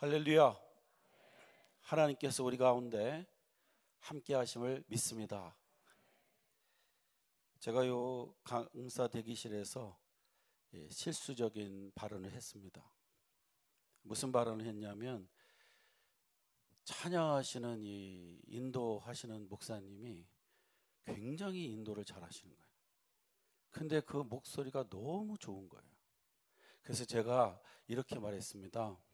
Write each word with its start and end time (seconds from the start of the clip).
할렐루야. 0.00 0.58
하나님께서 1.80 2.42
우리 2.42 2.56
가운데 2.56 3.26
함께 3.98 4.32
하심을 4.32 4.82
믿습니다. 4.86 5.54
제가 7.58 7.86
요 7.86 8.34
강사 8.42 9.08
대기실에서 9.08 10.00
예, 10.72 10.88
실수적인 10.88 11.92
발언을 11.94 12.32
했습니다. 12.32 12.82
무슨 14.00 14.32
발언을 14.32 14.64
했냐면 14.64 15.28
찬양하시는 16.84 17.82
이 17.84 18.40
인도하시는 18.46 19.50
목사님이 19.50 20.26
굉장히 21.04 21.66
인도를 21.72 22.06
잘하시는 22.06 22.56
거예요. 22.56 22.70
근데 23.70 24.00
그 24.00 24.16
목소리가 24.16 24.88
너무 24.88 25.36
좋은 25.36 25.68
거예요. 25.68 25.90
그래서 26.80 27.04
제가 27.04 27.60
이렇게 27.86 28.18
말했습니다. 28.18 29.09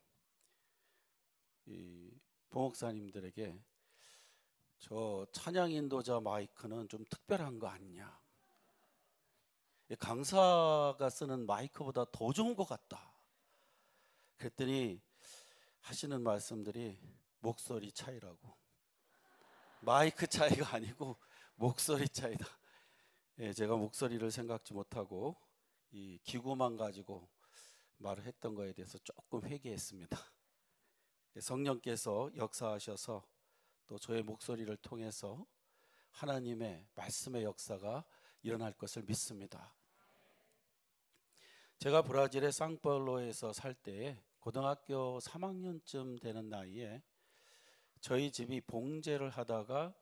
이 1.66 2.10
부목사님들에게 2.50 3.62
저 4.79 5.26
찬양 5.32 5.72
인도자 5.72 6.20
마이크는 6.20 6.88
좀 6.88 7.04
특별한 7.11 7.58
거 7.58 7.68
아니냐? 7.68 8.20
강사가 9.98 11.08
쓰는 11.10 11.46
마이크보다 11.46 12.07
더 12.10 12.32
좋은 12.32 12.57
것 12.57 12.64
같다. 12.64 13.12
그랬더니 14.36 15.00
하시는 15.80 16.21
말씀들이 16.21 16.98
목소리 17.38 17.93
차이라고. 17.93 18.57
마이크 19.80 20.26
차이가 20.26 20.74
아니고 20.74 21.16
목소리 21.54 22.08
차이다. 22.08 22.44
예, 23.38 23.52
제가 23.52 23.76
목소리를 23.76 24.30
생각지 24.30 24.74
못하고 24.74 25.36
이 25.93 26.18
기구만 26.24 26.76
가지고 26.76 27.29
말을 27.98 28.24
했던 28.24 28.54
거에 28.54 28.72
대해서 28.72 28.98
조금 28.98 29.46
회개했습니다. 29.46 30.18
성령께서 31.40 32.31
역사하셔서 32.36 33.27
또 33.86 33.98
저의 33.98 34.22
목소리를 34.22 34.75
통해서 34.78 35.47
하나님의 36.10 36.86
말씀의 36.94 37.44
역사가 37.44 38.05
일어날 38.42 38.72
것을 38.72 39.02
믿습니다. 39.02 39.75
제가 41.78 42.02
브라질의 42.02 42.52
상파울로에서 42.52 43.52
살 43.52 43.75
때에 43.75 44.22
고등학교 44.41 45.19
3학년쯤 45.19 46.20
되는 46.20 46.48
나이에 46.48 47.02
저희 48.00 48.30
집이 48.30 48.62
봉제를 48.62 49.30
하다가 49.30 49.94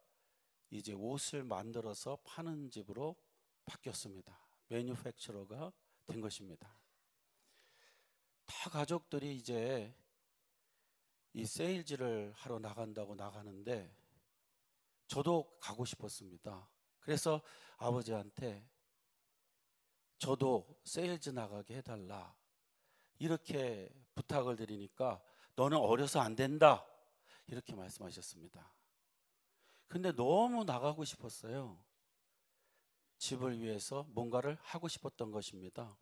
이제 0.71 0.93
옷을 0.93 1.43
만들어서 1.43 2.19
파는 2.25 2.71
집으로 2.71 3.17
바뀌었습니다. 3.65 4.39
manufacturer가 4.69 5.73
된 6.07 6.21
것입니다. 6.21 6.79
다 8.45 8.71
가족들이 8.71 9.35
이제 9.35 9.95
이 11.35 11.45
세일즈를 11.45 12.33
하러 12.37 12.61
나간다고 12.61 13.17
나가는데 13.17 13.93
저도 15.09 15.59
가고 15.61 15.85
싶었습니다. 15.85 16.69
그래서 17.01 17.43
아버지한테 17.77 18.65
저도 20.19 20.81
세일즈 20.85 21.31
나가게 21.31 21.77
해달라. 21.77 22.35
이렇게 23.19 23.93
부탁을 24.15 24.57
드리니까 24.57 25.21
너는 25.57 25.77
어려서 25.77 26.21
안 26.21 26.37
된다. 26.37 26.87
이렇게 27.49 27.75
말씀하셨습니다. 27.75 28.73
근데 29.89 30.13
너무 30.13 30.65
나가고 30.65 31.05
싶었어요. 31.05 31.85
집을 33.19 33.61
위해서 33.61 34.07
뭔가를 34.11 34.57
하고 34.63 34.87
싶었던 34.87 35.33
것입니다. 35.33 35.97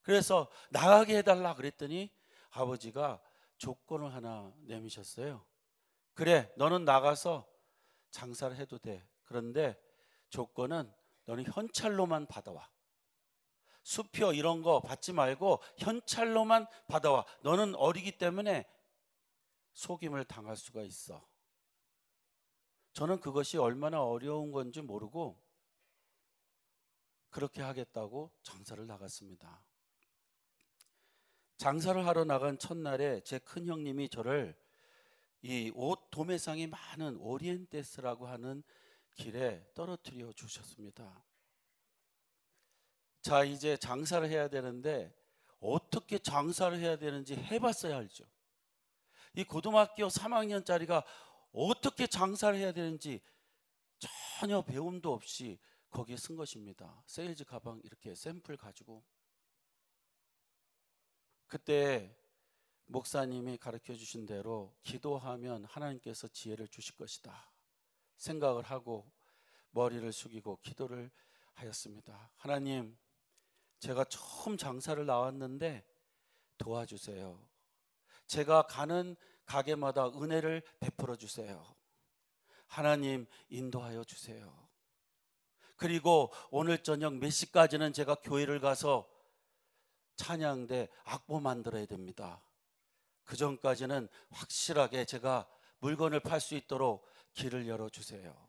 그래서 0.00 0.50
나가게 0.70 1.18
해달라 1.18 1.54
그랬더니 1.54 2.10
아버지가 2.50 3.20
조건을 3.58 4.14
하나 4.14 4.52
내미셨어요. 4.62 5.44
그래, 6.14 6.52
너는 6.56 6.84
나가서 6.84 7.48
장사를 8.10 8.56
해도 8.56 8.78
돼. 8.78 9.06
그런데 9.24 9.78
조건은 10.30 10.92
너는 11.26 11.44
현찰로만 11.44 12.26
받아와. 12.26 12.70
수표 13.82 14.32
이런 14.32 14.62
거 14.62 14.80
받지 14.80 15.12
말고 15.12 15.62
현찰로만 15.78 16.66
받아와. 16.88 17.24
너는 17.42 17.74
어리기 17.74 18.18
때문에 18.18 18.66
속임을 19.74 20.24
당할 20.24 20.56
수가 20.56 20.82
있어. 20.82 21.26
저는 22.92 23.20
그것이 23.20 23.58
얼마나 23.58 24.02
어려운 24.02 24.50
건지 24.50 24.82
모르고 24.82 25.40
그렇게 27.30 27.62
하겠다고 27.62 28.32
장사를 28.42 28.84
나갔습니다. 28.86 29.67
장사를 31.58 32.06
하러 32.06 32.24
나간 32.24 32.56
첫날에 32.58 33.20
제 33.22 33.38
큰 33.40 33.66
형님이 33.66 34.08
저를 34.08 34.56
이 35.42 35.70
옷 35.74 36.10
도매상이 36.10 36.68
많은 36.68 37.16
오리엔테스라고 37.18 38.26
하는 38.26 38.62
길에 39.14 39.64
떨어뜨려 39.74 40.32
주셨습니다. 40.32 41.24
자, 43.22 43.44
이제 43.44 43.76
장사를 43.76 44.28
해야 44.28 44.48
되는데 44.48 45.12
어떻게 45.60 46.18
장사를 46.18 46.76
해야 46.78 46.96
되는지 46.96 47.34
해봤어야 47.34 47.96
알죠. 47.98 48.24
이 49.34 49.44
고등학교 49.44 50.06
3학년짜리가 50.06 51.04
어떻게 51.52 52.06
장사를 52.06 52.56
해야 52.56 52.72
되는지 52.72 53.20
전혀 54.38 54.62
배움도 54.62 55.12
없이 55.12 55.58
거기에 55.90 56.16
쓴 56.16 56.36
것입니다. 56.36 57.02
세일즈 57.06 57.44
가방 57.44 57.80
이렇게 57.82 58.14
샘플 58.14 58.56
가지고 58.56 59.02
그때 61.48 62.14
목사님이 62.86 63.58
가르쳐 63.58 63.94
주신 63.94 64.26
대로 64.26 64.74
기도하면 64.82 65.64
하나님께서 65.64 66.28
지혜를 66.28 66.68
주실 66.68 66.96
것이다. 66.96 67.50
생각을 68.16 68.62
하고 68.62 69.10
머리를 69.70 70.10
숙이고 70.12 70.58
기도를 70.62 71.10
하였습니다. 71.54 72.30
하나님, 72.36 72.96
제가 73.78 74.04
처음 74.04 74.56
장사를 74.56 75.04
나왔는데 75.04 75.84
도와주세요. 76.58 77.40
제가 78.26 78.62
가는 78.62 79.16
가게마다 79.44 80.08
은혜를 80.08 80.62
베풀어 80.80 81.16
주세요. 81.16 81.64
하나님 82.66 83.26
인도하여 83.48 84.04
주세요. 84.04 84.68
그리고 85.76 86.30
오늘 86.50 86.82
저녁 86.82 87.14
몇 87.14 87.30
시까지는 87.30 87.92
제가 87.92 88.16
교회를 88.16 88.60
가서 88.60 89.08
찬양대 90.18 90.88
악보 91.04 91.40
만들어야 91.40 91.86
됩니다. 91.86 92.42
그 93.24 93.36
전까지는 93.36 94.08
확실하게 94.30 95.06
제가 95.06 95.48
물건을 95.78 96.20
팔 96.20 96.40
수 96.40 96.54
있도록 96.54 97.06
길을 97.34 97.66
열어주세요. 97.68 98.48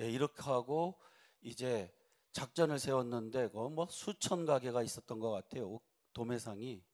예, 0.00 0.10
이렇게 0.10 0.42
하고 0.42 1.00
이제 1.40 1.92
작전을 2.32 2.78
세웠는데 2.78 3.48
뭐 3.48 3.86
수천 3.90 4.44
가게가 4.44 4.82
있었던 4.82 5.18
것 5.18 5.30
같아요. 5.30 5.80
도매상이 6.12 6.84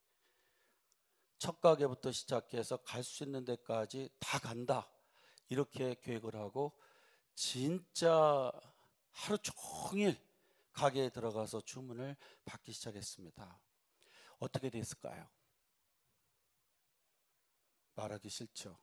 첫 1.38 1.60
가게부터 1.60 2.12
시작해서 2.12 2.78
갈 2.78 3.02
수 3.02 3.24
있는 3.24 3.44
데까지 3.44 4.08
다 4.18 4.38
간다. 4.38 4.88
이렇게 5.48 5.96
계획을 6.00 6.34
하고 6.36 6.72
진짜 7.34 8.50
하루 9.10 9.38
종일 9.38 10.16
가게에 10.76 11.08
들어가서 11.08 11.62
주문을 11.62 12.16
받기 12.44 12.70
시작했습니다. 12.72 13.58
어떻게 14.38 14.68
됐을까요? 14.68 15.26
말하기 17.94 18.28
싫죠. 18.28 18.78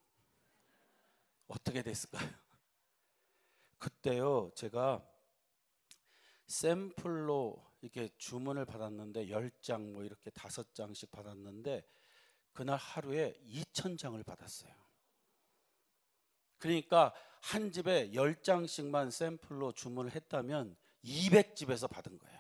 어떻게 1.46 1.84
됐을까요? 1.84 2.28
그때요, 3.78 4.50
제가 4.56 5.08
샘플로 6.48 7.64
이렇게 7.82 8.10
주문을 8.18 8.66
받았는데 8.66 9.28
10장 9.28 9.92
뭐 9.92 10.04
이렇게 10.04 10.32
5장씩 10.32 11.12
받았는데 11.12 11.88
그날 12.54 12.78
하루에 12.78 13.40
2,000장을 13.46 14.26
받았어요. 14.26 14.74
그러니까 16.58 17.14
한 17.42 17.72
집에 17.72 18.10
10장씩만 18.12 19.12
샘플로 19.12 19.74
주문을 19.74 20.16
했다면 20.16 20.76
200집에서 21.04 21.90
받은 21.90 22.18
거예요. 22.18 22.40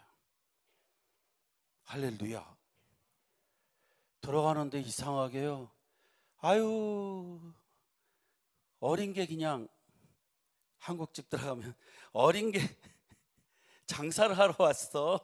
할렐루야. 1.84 2.58
들어가는데 4.22 4.80
이상하게요. 4.80 5.70
아유, 6.38 7.54
어린 8.80 9.14
게 9.14 9.26
그냥 9.26 9.68
한국집 10.78 11.30
들어가면 11.30 11.76
어린 12.12 12.52
게 12.52 12.60
장사를 13.86 14.38
하러 14.38 14.56
왔어. 14.58 15.20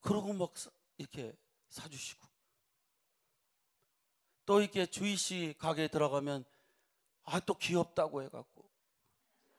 그러고 0.00 0.32
막 0.32 0.52
이렇게 0.96 1.34
사주시고. 1.68 2.26
또 4.46 4.60
이렇게 4.60 4.86
주희씨 4.86 5.54
가게에 5.58 5.88
들어가면 5.88 6.44
아, 7.24 7.40
또 7.40 7.54
귀엽다고 7.54 8.22
해갖고 8.22 8.70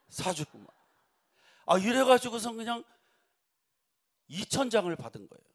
사주고 0.09 0.59
막. 0.59 0.75
아, 1.65 1.77
이래 1.77 2.03
가지고서 2.03 2.53
그냥 2.53 2.83
2천 4.29 4.69
장을 4.71 4.94
받은 4.95 5.27
거예요. 5.27 5.45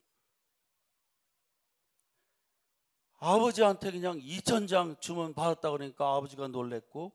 아버지한테 3.19 3.91
그냥 3.93 4.19
2천 4.19 4.67
장 4.67 4.97
주문 5.01 5.35
받았다 5.35 5.71
그러니까 5.71 6.15
아버지가 6.17 6.49
놀랬고 6.49 7.13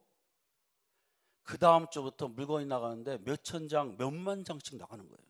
그 1.42 1.58
다음 1.58 1.86
주부터 1.90 2.28
물건이 2.28 2.66
나가는데 2.66 3.18
몇 3.24 3.42
천 3.42 3.68
장, 3.68 3.96
몇만 3.98 4.44
장씩 4.44 4.76
나가는 4.76 5.06
거예요. 5.08 5.26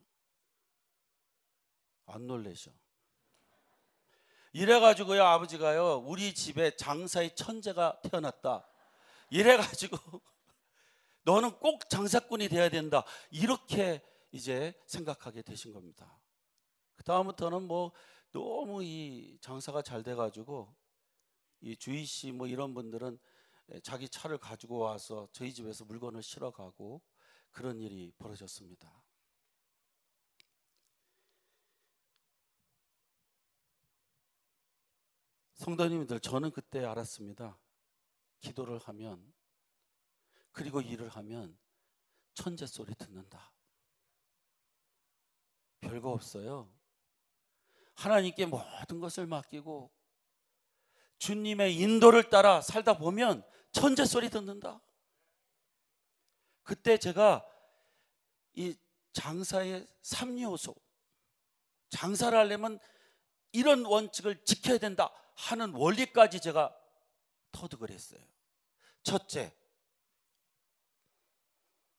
안 2.07 2.27
놀래셔. 2.27 2.71
이래가지고요 4.53 5.23
아버지가요 5.23 5.99
우리 6.07 6.35
집에 6.35 6.75
장사의 6.77 7.35
천재가 7.35 8.01
태어났다. 8.03 8.67
이래가지고 9.31 9.99
너는 11.27 11.59
꼭 11.59 11.91
장사꾼이 11.91 12.49
돼야 12.49 12.69
된다. 12.69 13.05
이렇게 13.33 14.01
이제 14.31 14.81
생각하게 14.87 15.43
되신 15.43 15.73
겁니다. 15.73 16.21
그 16.95 17.03
다음부터는 17.03 17.63
뭐 17.65 17.91
너무 18.31 18.85
이 18.85 19.37
장사가 19.41 19.83
잘 19.83 20.05
돼가지고 20.05 20.73
이 21.61 21.77
주희 21.77 22.05
씨 22.07 22.31
뭐 22.31 22.47
이런 22.47 22.75
분들은 22.75 23.19
자기 23.83 24.09
차를 24.09 24.39
가지고 24.39 24.79
와서 24.79 25.29
저희 25.33 25.53
집에서 25.53 25.85
물건을 25.85 26.23
실어 26.23 26.53
가고 26.53 27.03
그런 27.51 27.81
일이 27.81 28.13
벌어졌습니다. 28.19 29.03
성도님들 35.55 36.21
저는 36.21 36.53
그때 36.53 36.85
알았습니다. 36.85 37.59
기도를 38.39 38.79
하면 38.79 39.36
그리고 40.57 40.81
일을 40.81 41.11
하면 41.11 41.55
천재 42.33 42.67
소리 42.67 42.95
듣는다. 42.95 43.53
별거 45.81 46.11
없어요. 46.11 46.73
하나님께 47.95 48.47
모든 48.47 48.99
것을 48.99 49.27
맡기고 49.27 49.93
주님의 51.19 51.77
인도를 51.77 52.31
따라 52.31 52.63
살다 52.63 52.97
보면 52.97 53.47
천재 53.71 54.07
소리 54.07 54.31
듣는다. 54.31 54.81
그때 56.63 56.97
제가 56.97 57.47
이 58.55 58.75
장사의 59.13 59.87
3요소, 60.01 60.75
장사를 61.91 62.37
하려면 62.37 62.79
이런 63.53 63.85
원칙을 63.85 64.43
지켜야 64.47 64.79
된다 64.79 65.13
하는 65.35 65.75
원리까지 65.75 66.41
제가 66.41 66.75
터득을 67.53 67.91
했어요. 67.91 68.25
첫째, 69.03 69.55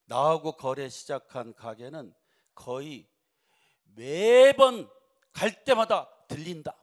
나하고 0.07 0.54
거래 0.54 0.89
시작한 0.89 1.54
가게는 1.54 2.13
거의 2.56 3.07
매번 3.95 4.89
갈 5.31 5.63
때마다 5.63 6.09
들린다. 6.27 6.75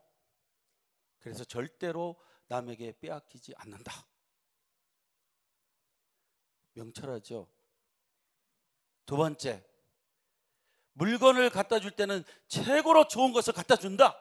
그래서 1.21 1.45
절대로 1.45 2.17
남에게 2.47 2.95
빼앗기지 3.01 3.55
않는다. 3.57 4.07
명철하죠. 6.75 7.49
두 9.07 9.17
번째, 9.17 9.65
물건을 10.93 11.51
갖다 11.51 11.81
줄 11.81 11.91
때는 11.93 12.25
최고로 12.49 13.09
좋은 13.09 13.33
것을 13.33 13.53
갖다 13.53 13.77
준다. 13.77 14.19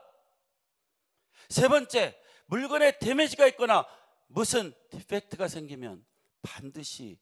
세 1.50 1.68
번째, 1.68 2.20
물건에 2.46 2.98
데미지가 3.00 3.48
있거나 3.48 3.86
무슨 4.28 4.74
디펙트가 4.90 5.48
생기면 5.48 6.06
반드시 6.42 7.20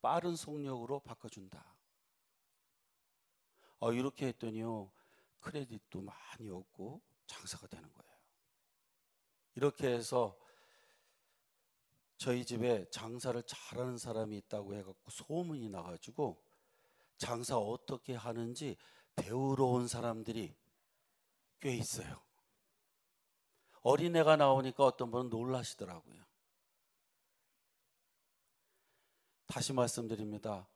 빠른 0.00 0.36
속력으로 0.36 1.00
바꿔준다. 1.00 1.76
어, 3.78 3.92
이렇게 3.92 4.28
했더니요, 4.28 4.90
크레딧도 5.40 6.02
많이 6.02 6.50
얻고 6.50 7.00
장사가 7.26 7.66
되는 7.66 7.90
거예요. 7.92 8.10
이렇게 9.54 9.88
해서 9.88 10.38
저희 12.16 12.44
집에 12.44 12.84
장사를 12.90 13.42
잘하는 13.44 13.96
사람이 13.96 14.36
있다고 14.36 14.74
해갖고 14.74 15.10
소문이 15.10 15.70
나가지고 15.70 16.42
장사 17.16 17.56
어떻게 17.56 18.14
하는지 18.14 18.76
배우러 19.16 19.64
온 19.64 19.88
사람들이 19.88 20.54
꽤 21.60 21.74
있어요. 21.74 22.22
어린애가 23.82 24.36
나오니까 24.36 24.84
어떤 24.84 25.10
분은 25.10 25.30
놀라시더라고요. 25.30 26.29
다시 29.50 29.72
말씀드립니다. 29.72 30.68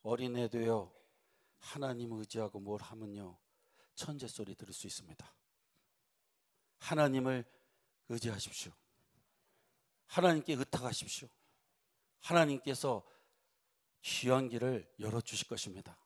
어린애도요, 0.00 0.90
하나님 1.58 2.12
의지하고 2.12 2.58
뭘 2.58 2.80
하면요, 2.80 3.38
천재 3.94 4.26
소리 4.26 4.54
들을 4.54 4.72
수 4.72 4.86
있습니다. 4.86 5.34
하나님을 6.78 7.44
의지하십시오. 8.08 8.72
하나님께 10.06 10.54
의탁하십시오. 10.54 11.28
하나님께서 12.20 13.06
귀한 14.00 14.48
길을 14.48 14.90
열어주실 14.98 15.46
것입니다. 15.46 15.98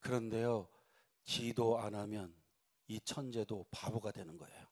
그런데요, 0.00 0.70
기도 1.22 1.78
안 1.78 1.94
하면 1.94 2.34
이 2.86 2.98
천재도 3.00 3.66
바보가 3.70 4.10
되는 4.10 4.38
거예요. 4.38 4.66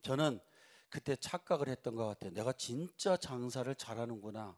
저는 0.00 0.40
그때 0.90 1.16
착각을 1.16 1.68
했던 1.68 1.94
것 1.94 2.06
같아요. 2.06 2.32
내가 2.32 2.52
진짜 2.52 3.16
장사를 3.16 3.72
잘하는구나. 3.74 4.56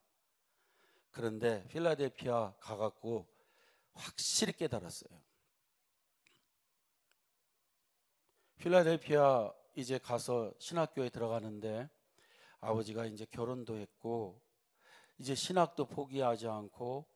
그런데 1.10 1.66
필라델피아 1.68 2.54
가갖고 2.60 3.26
확실히 3.92 4.52
깨달았어요. 4.52 5.10
필라델피아 8.58 9.52
이제 9.74 9.98
가서 9.98 10.52
신학교에 10.58 11.08
들어가는데 11.08 11.88
아버지가 12.60 13.06
이제 13.06 13.24
결혼도 13.24 13.76
했고 13.76 14.40
이제 15.18 15.34
신학도 15.34 15.86
포기하지 15.86 16.46
않고 16.46 17.06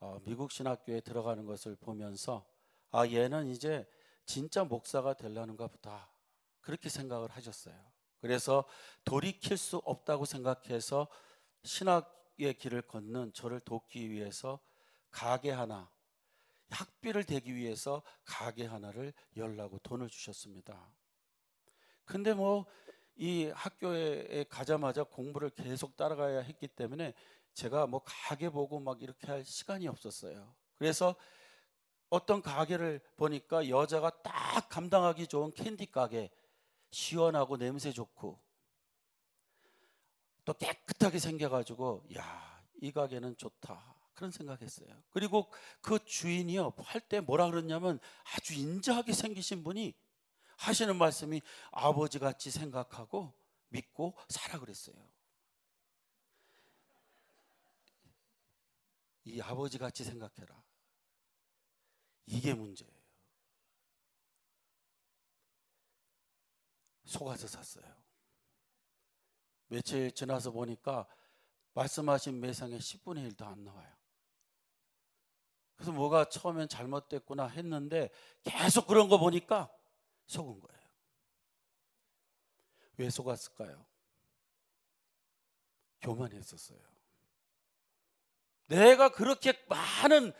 어, 0.00 0.18
미국 0.24 0.50
신학교에 0.50 1.00
들어가는 1.00 1.44
것을 1.44 1.76
보면서 1.76 2.46
아 2.90 3.06
얘는 3.06 3.48
이제 3.48 3.86
진짜 4.24 4.64
목사가 4.64 5.14
되려는가 5.14 5.66
보다 5.66 6.10
그렇게 6.60 6.88
생각을 6.88 7.30
하셨어요. 7.30 7.91
그래서 8.22 8.64
돌이킬 9.04 9.58
수 9.58 9.76
없다고 9.84 10.24
생각해서 10.24 11.08
신학의 11.64 12.54
길을 12.58 12.82
걷는 12.82 13.34
저를 13.34 13.60
돕기 13.60 14.10
위해서 14.10 14.58
가게 15.10 15.50
하나 15.50 15.90
학비를 16.70 17.24
대기 17.24 17.54
위해서 17.54 18.02
가게 18.24 18.64
하나를 18.64 19.12
열라고 19.36 19.78
돈을 19.80 20.08
주셨습니다. 20.08 20.90
근데 22.06 22.32
뭐 22.32 22.64
이 23.16 23.46
학교에 23.54 24.44
가자마자 24.48 25.04
공부를 25.04 25.50
계속 25.50 25.96
따라가야 25.96 26.40
했기 26.40 26.66
때문에 26.66 27.14
제가 27.54 27.86
뭐 27.86 28.02
가게 28.04 28.48
보고 28.48 28.80
막 28.80 29.02
이렇게 29.02 29.26
할 29.26 29.44
시간이 29.44 29.86
없었어요. 29.86 30.54
그래서 30.76 31.14
어떤 32.08 32.42
가게를 32.42 33.00
보니까 33.16 33.68
여자가 33.68 34.10
딱 34.22 34.68
감당하기 34.68 35.26
좋은 35.26 35.50
캔디 35.52 35.86
가게 35.86 36.30
시원하고 36.92 37.56
냄새 37.56 37.92
좋고 37.92 38.38
또 40.44 40.52
깨끗하게 40.54 41.18
생겨가지고 41.18 42.04
야 42.16 42.52
이 42.82 42.90
가게는 42.90 43.36
좋다 43.36 43.94
그런 44.12 44.32
생각했어요. 44.32 44.88
그리고 45.10 45.48
그 45.80 46.04
주인이요 46.04 46.74
할 46.78 47.00
때 47.08 47.20
뭐라 47.20 47.48
그랬냐면 47.48 48.00
아주 48.34 48.54
인자하게 48.54 49.12
생기신 49.12 49.62
분이 49.62 49.94
하시는 50.56 50.96
말씀이 50.96 51.40
아버지 51.70 52.18
같이 52.18 52.50
생각하고 52.50 53.32
믿고 53.68 54.16
살아 54.28 54.58
그랬어요. 54.58 54.96
이 59.24 59.40
아버지 59.40 59.78
같이 59.78 60.02
생각해라. 60.02 60.60
이게 62.26 62.52
문제예요. 62.52 62.91
속아서 67.04 67.46
샀어요. 67.46 67.84
며칠 69.68 70.12
지나서 70.12 70.50
보니까 70.50 71.06
말씀하신 71.74 72.40
매상의 72.40 72.78
10분의 72.78 73.32
1도 73.32 73.46
안 73.46 73.64
나와요. 73.64 73.90
그래서 75.74 75.92
뭐가 75.92 76.26
처음엔 76.26 76.68
잘못됐구나 76.68 77.46
했는데 77.46 78.10
계속 78.42 78.86
그런 78.86 79.08
거 79.08 79.18
보니까 79.18 79.72
속은 80.26 80.60
거예요. 80.60 80.82
왜 82.98 83.10
속았을까요? 83.10 83.84
교만했었어요. 86.02 86.78
내가 88.66 89.08
그렇게 89.10 89.54
많은 89.68 90.32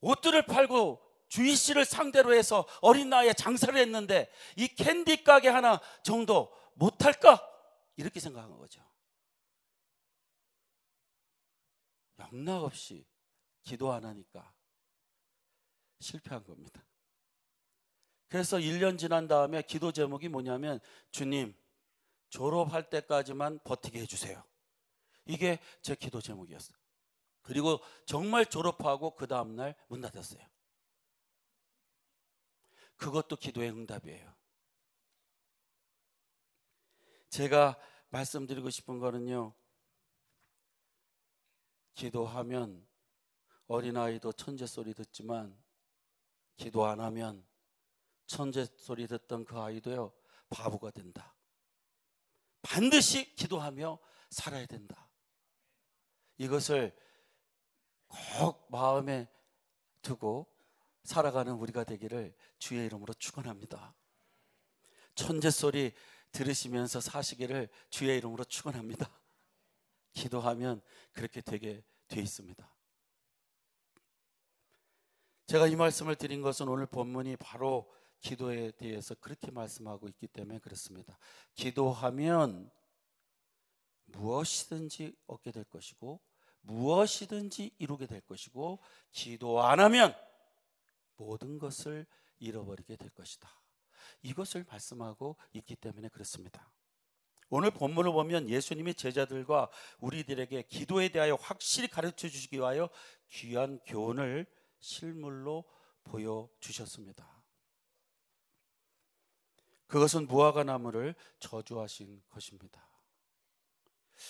옷들을 0.00 0.46
팔고 0.46 1.02
주희 1.32 1.56
씨를 1.56 1.86
상대로 1.86 2.34
해서 2.34 2.68
어린 2.82 3.08
나이에 3.08 3.32
장사를 3.32 3.74
했는데 3.74 4.30
이 4.54 4.68
캔디 4.68 5.24
가게 5.24 5.48
하나 5.48 5.80
정도 6.02 6.54
못할까? 6.74 7.40
이렇게 7.96 8.20
생각한 8.20 8.58
거죠. 8.58 8.84
영락 12.18 12.64
없이 12.64 13.06
기도 13.62 13.90
안 13.92 14.04
하니까 14.04 14.52
실패한 16.00 16.44
겁니다. 16.44 16.84
그래서 18.28 18.58
1년 18.58 18.98
지난 18.98 19.26
다음에 19.26 19.62
기도 19.62 19.90
제목이 19.90 20.28
뭐냐면 20.28 20.80
주님 21.12 21.54
졸업할 22.28 22.90
때까지만 22.90 23.60
버티게 23.64 24.00
해주세요. 24.00 24.44
이게 25.24 25.60
제 25.80 25.94
기도 25.94 26.20
제목이었어요. 26.20 26.76
그리고 27.40 27.80
정말 28.04 28.44
졸업하고 28.44 29.14
그 29.14 29.26
다음날 29.26 29.74
문 29.88 30.02
닫았어요. 30.02 30.52
그것도 33.02 33.34
기도의 33.34 33.70
응답이에요. 33.70 34.32
제가 37.30 37.76
말씀드리고 38.10 38.70
싶은 38.70 39.00
거는요. 39.00 39.54
기도하면 41.94 42.86
어린아이도 43.66 44.32
천재 44.34 44.66
소리 44.66 44.94
듣지만 44.94 45.60
기도 46.56 46.86
안 46.86 47.00
하면 47.00 47.44
천재 48.26 48.66
소리 48.66 49.08
듣던 49.08 49.46
그 49.46 49.58
아이도요. 49.58 50.12
바보가 50.48 50.92
된다. 50.92 51.34
반드시 52.60 53.34
기도하며 53.34 53.98
살아야 54.30 54.66
된다. 54.66 55.10
이것을 56.38 56.96
꼭 58.38 58.70
마음에 58.70 59.28
두고 60.02 60.46
살아가는 61.04 61.52
우리가 61.52 61.84
되기를 61.84 62.34
주의 62.58 62.86
이름으로 62.86 63.14
축원합니다. 63.14 63.94
천재 65.14 65.50
소리 65.50 65.92
들으시면서 66.32 67.00
사시기를 67.00 67.68
주의 67.90 68.16
이름으로 68.18 68.44
축원합니다. 68.44 69.08
기도하면 70.12 70.80
그렇게 71.12 71.40
되게 71.40 71.82
돼 72.08 72.20
있습니다. 72.20 72.68
제가 75.46 75.66
이 75.66 75.76
말씀을 75.76 76.16
드린 76.16 76.40
것은 76.40 76.68
오늘 76.68 76.86
본문이 76.86 77.36
바로 77.36 77.92
기도에 78.20 78.70
대해서 78.70 79.14
그렇게 79.16 79.50
말씀하고 79.50 80.08
있기 80.08 80.28
때문에 80.28 80.60
그렇습니다. 80.60 81.18
기도하면 81.54 82.70
무엇이든지 84.06 85.16
얻게 85.26 85.50
될 85.50 85.64
것이고 85.64 86.20
무엇이든지 86.60 87.74
이루게 87.78 88.06
될 88.06 88.20
것이고 88.20 88.78
기도 89.10 89.62
안 89.62 89.80
하면 89.80 90.14
모든 91.16 91.58
것을 91.58 92.06
잃어버리게 92.38 92.96
될 92.96 93.10
것이다. 93.10 93.48
이것을 94.22 94.64
말씀하고 94.68 95.36
있기 95.52 95.76
때문에 95.76 96.08
그렇습니다. 96.08 96.72
오늘 97.48 97.70
본문을 97.70 98.12
보면 98.12 98.48
예수님이 98.48 98.94
제자들과 98.94 99.70
우리들에게 100.00 100.62
기도에 100.62 101.10
대하여 101.10 101.34
확실히 101.34 101.86
가르쳐 101.86 102.28
주시기 102.28 102.56
위하여 102.56 102.88
귀한 103.28 103.78
교훈을 103.84 104.46
실물로 104.80 105.64
보여 106.02 106.48
주셨습니다. 106.60 107.42
그것은 109.86 110.26
무화과 110.26 110.64
나무를 110.64 111.14
저주하신 111.38 112.22
것입니다. 112.30 112.88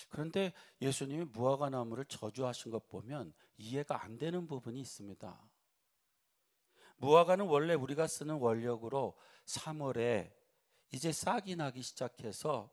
그런데 0.09 0.51
예수님이 0.81 1.25
무화과 1.25 1.69
나무를 1.69 2.03
저주하신 2.05 2.71
것 2.71 2.87
보면 2.89 3.33
이해가 3.57 4.03
안 4.03 4.17
되는 4.17 4.47
부분이 4.47 4.81
있습니다. 4.81 5.52
무화과는 7.03 7.47
원래 7.47 7.73
우리가 7.73 8.07
쓰는 8.07 8.35
원력으로 8.35 9.13
3월에 9.45 10.31
이제 10.93 11.11
싹이 11.11 11.57
나기 11.57 11.81
시작해서 11.81 12.71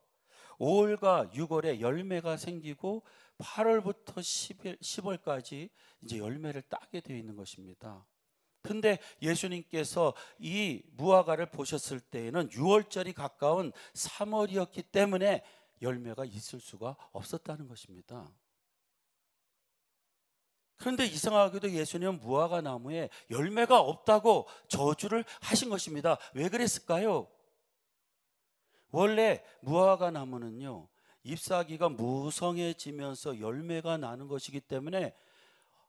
5월과 0.61 1.33
6월에 1.33 1.81
열매가 1.81 2.37
생기고 2.37 3.03
8월부터 3.39 4.19
10일, 4.19 4.79
10월까지 4.81 5.71
이제 6.03 6.19
열매를 6.19 6.63
따게 6.63 7.01
되어 7.01 7.17
있는 7.17 7.35
것입니다. 7.35 8.07
근데 8.63 8.99
예수님께서 9.21 10.15
이 10.39 10.83
무화과를 10.93 11.51
보셨을 11.51 11.99
때에는 11.99 12.51
6월절이 12.51 13.15
가까운 13.15 13.73
3월이었기 13.95 14.93
때문에 14.93 15.43
열매가 15.83 16.27
있을 16.27 16.61
수가 16.61 16.95
없었다는 17.11 17.67
것입니다. 17.67 18.31
그런데 20.81 21.05
이상하게도 21.05 21.73
예수님은 21.73 22.21
무화과 22.21 22.63
나무에 22.63 23.11
열매가 23.31 23.81
없다고 23.81 24.49
저주를 24.69 25.27
하신 25.43 25.69
것입니다. 25.69 26.17
왜 26.33 26.49
그랬을까요? 26.49 27.29
원래 28.91 29.45
무화과 29.61 30.11
나무는요, 30.11 30.89
잎사귀가 31.23 31.91
무성해지면서 31.91 33.41
열매가 33.41 33.99
나는 33.99 34.27
것이기 34.27 34.63
때문에 34.63 35.15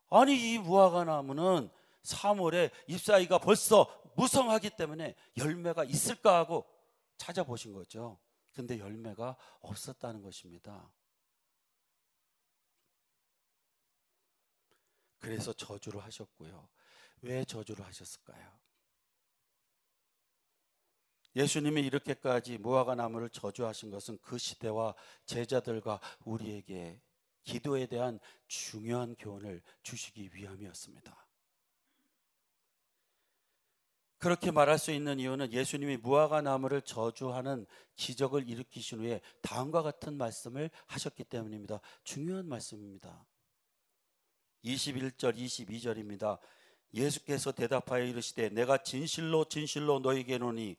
아니 0.09 0.53
이 0.53 0.57
무화과 0.57 1.05
나무는 1.05 1.69
3월에 2.03 2.69
잎사귀가 2.87 3.37
벌써 3.37 3.87
무성하기 4.17 4.71
때문에 4.71 5.15
열매가 5.37 5.85
있을까 5.85 6.37
하고 6.37 6.65
찾아보신 7.15 7.71
거죠. 7.71 8.19
근데 8.53 8.77
열매가 8.77 9.37
없었다는 9.61 10.21
것입니다. 10.21 10.91
그래서 15.21 15.53
저주를 15.53 16.03
하셨고요. 16.03 16.67
왜 17.21 17.45
저주를 17.45 17.85
하셨을까요? 17.85 18.59
예수님이 21.35 21.81
이렇게까지 21.83 22.57
무화과 22.57 22.95
나무를 22.95 23.29
저주하신 23.29 23.91
것은 23.91 24.17
그 24.21 24.37
시대와 24.37 24.95
제자들과 25.25 26.01
우리에게 26.25 26.99
기도에 27.43 27.85
대한 27.85 28.19
중요한 28.47 29.15
교훈을 29.15 29.61
주시기 29.83 30.31
위함이었습니다. 30.33 31.27
그렇게 34.17 34.51
말할 34.51 34.77
수 34.77 34.91
있는 34.91 35.19
이유는 35.19 35.51
예수님이 35.51 35.97
무화과 35.97 36.41
나무를 36.41 36.81
저주하는 36.81 37.65
기적을 37.95 38.47
일으키신 38.49 38.99
후에 38.99 39.21
다음과 39.41 39.81
같은 39.81 40.17
말씀을 40.17 40.69
하셨기 40.87 41.23
때문입니다. 41.23 41.79
중요한 42.03 42.47
말씀입니다. 42.47 43.25
21절 44.63 45.35
22절입니다. 45.37 46.37
예수께서 46.93 47.51
대답하여 47.51 48.03
이르시되 48.03 48.49
내가 48.49 48.77
진실로 48.77 49.45
진실로 49.45 49.99
너희에게 49.99 50.37
노니 50.37 50.75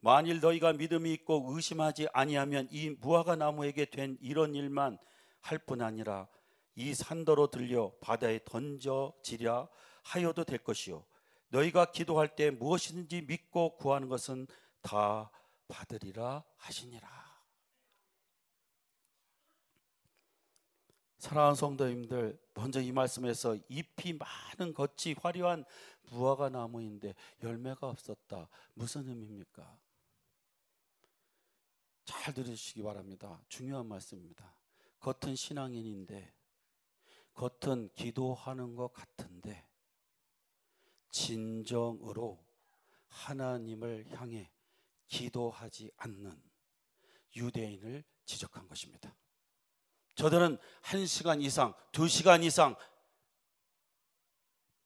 만일 0.00 0.40
너희가 0.40 0.72
믿음이 0.72 1.12
있고 1.14 1.44
의심하지 1.48 2.08
아니하면 2.12 2.68
이 2.70 2.90
무화과 2.90 3.36
나무에게 3.36 3.86
된 3.86 4.16
이런 4.20 4.54
일만 4.54 4.98
할 5.40 5.58
뿐 5.58 5.80
아니라 5.82 6.28
이 6.74 6.94
산더로 6.94 7.48
들려 7.50 7.92
바다에 8.00 8.40
던져지랴 8.44 9.68
하여도 10.02 10.44
될 10.44 10.58
것이요 10.58 11.04
너희가 11.48 11.86
기도할 11.92 12.34
때 12.36 12.50
무엇이든지 12.50 13.22
믿고 13.22 13.76
구하는 13.76 14.08
것은 14.08 14.46
다 14.82 15.30
받으리라 15.68 16.44
하시니라. 16.56 17.25
사랑하는 21.26 21.56
성도님들, 21.56 22.40
먼저 22.54 22.80
이 22.80 22.92
말씀에서 22.92 23.56
잎이 23.68 24.12
많은 24.12 24.72
겉이 24.72 25.16
화려한 25.20 25.64
무화과 26.10 26.50
나무인데 26.50 27.16
열매가 27.42 27.88
없었다. 27.88 28.48
무슨 28.74 29.08
의미입니까? 29.08 29.76
잘 32.04 32.32
들으시기 32.32 32.80
바랍니다. 32.80 33.42
중요한 33.48 33.86
말씀입니다. 33.86 34.54
겉은 35.00 35.34
신앙인인데, 35.34 36.32
겉은 37.34 37.88
기도하는 37.96 38.76
것 38.76 38.92
같은데, 38.92 39.66
진정으로 41.10 42.38
하나님을 43.08 44.06
향해 44.12 44.48
기도하지 45.08 45.90
않는 45.96 46.40
유대인을 47.34 48.04
지적한 48.26 48.68
것입니다. 48.68 49.12
저들은 50.16 50.58
한 50.80 51.06
시간 51.06 51.40
이상, 51.42 51.74
두 51.92 52.08
시간 52.08 52.42
이상 52.42 52.74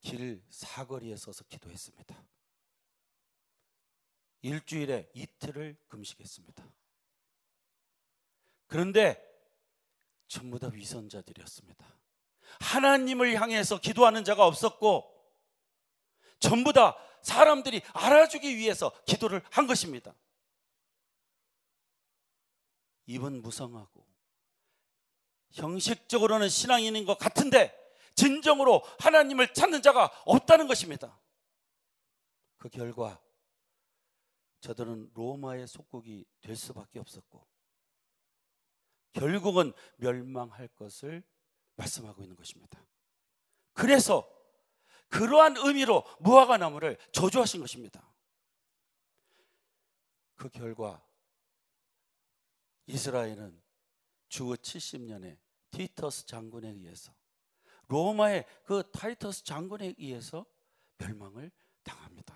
길 0.01 0.43
사거리에 0.49 1.15
서서 1.15 1.45
기도했습니다. 1.45 2.23
일주일에 4.41 5.09
이틀을 5.13 5.77
금식했습니다. 5.87 6.65
그런데 8.67 9.21
전부 10.27 10.59
다 10.59 10.67
위선자들이었습니다. 10.67 11.85
하나님을 12.59 13.39
향해서 13.39 13.79
기도하는 13.79 14.23
자가 14.23 14.45
없었고 14.45 15.09
전부 16.39 16.73
다 16.73 16.97
사람들이 17.21 17.81
알아주기 17.93 18.57
위해서 18.57 18.91
기도를 19.05 19.41
한 19.51 19.67
것입니다. 19.67 20.13
입은 23.05 23.41
무성하고 23.41 24.10
형식적으로는 25.53 26.49
신앙인인 26.49 27.05
것 27.05 27.17
같은데 27.17 27.75
진정으로 28.15 28.83
하나님을 28.99 29.53
찾는 29.53 29.81
자가 29.81 30.11
없다는 30.25 30.67
것입니다. 30.67 31.19
그 32.57 32.69
결과 32.69 33.21
저들은 34.59 35.11
로마의 35.13 35.67
속국이 35.67 36.25
될 36.41 36.55
수밖에 36.55 36.99
없었고 36.99 37.45
결국은 39.13 39.73
멸망할 39.97 40.67
것을 40.69 41.23
말씀하고 41.75 42.21
있는 42.21 42.35
것입니다. 42.35 42.85
그래서 43.73 44.29
그러한 45.09 45.57
의미로 45.57 46.05
무화과 46.19 46.57
나무를 46.57 46.97
저주하신 47.11 47.59
것입니다. 47.61 48.13
그 50.35 50.49
결과 50.49 51.05
이스라엘은 52.87 53.60
주후 54.31 54.55
70년에 54.55 55.37
티터스 55.71 56.25
장군에 56.25 56.69
의해서 56.69 57.13
로마의 57.89 58.45
그 58.63 58.89
타이터스 58.91 59.43
장군에 59.43 59.93
의해서 59.99 60.45
멸망을 60.97 61.51
당합니다. 61.83 62.33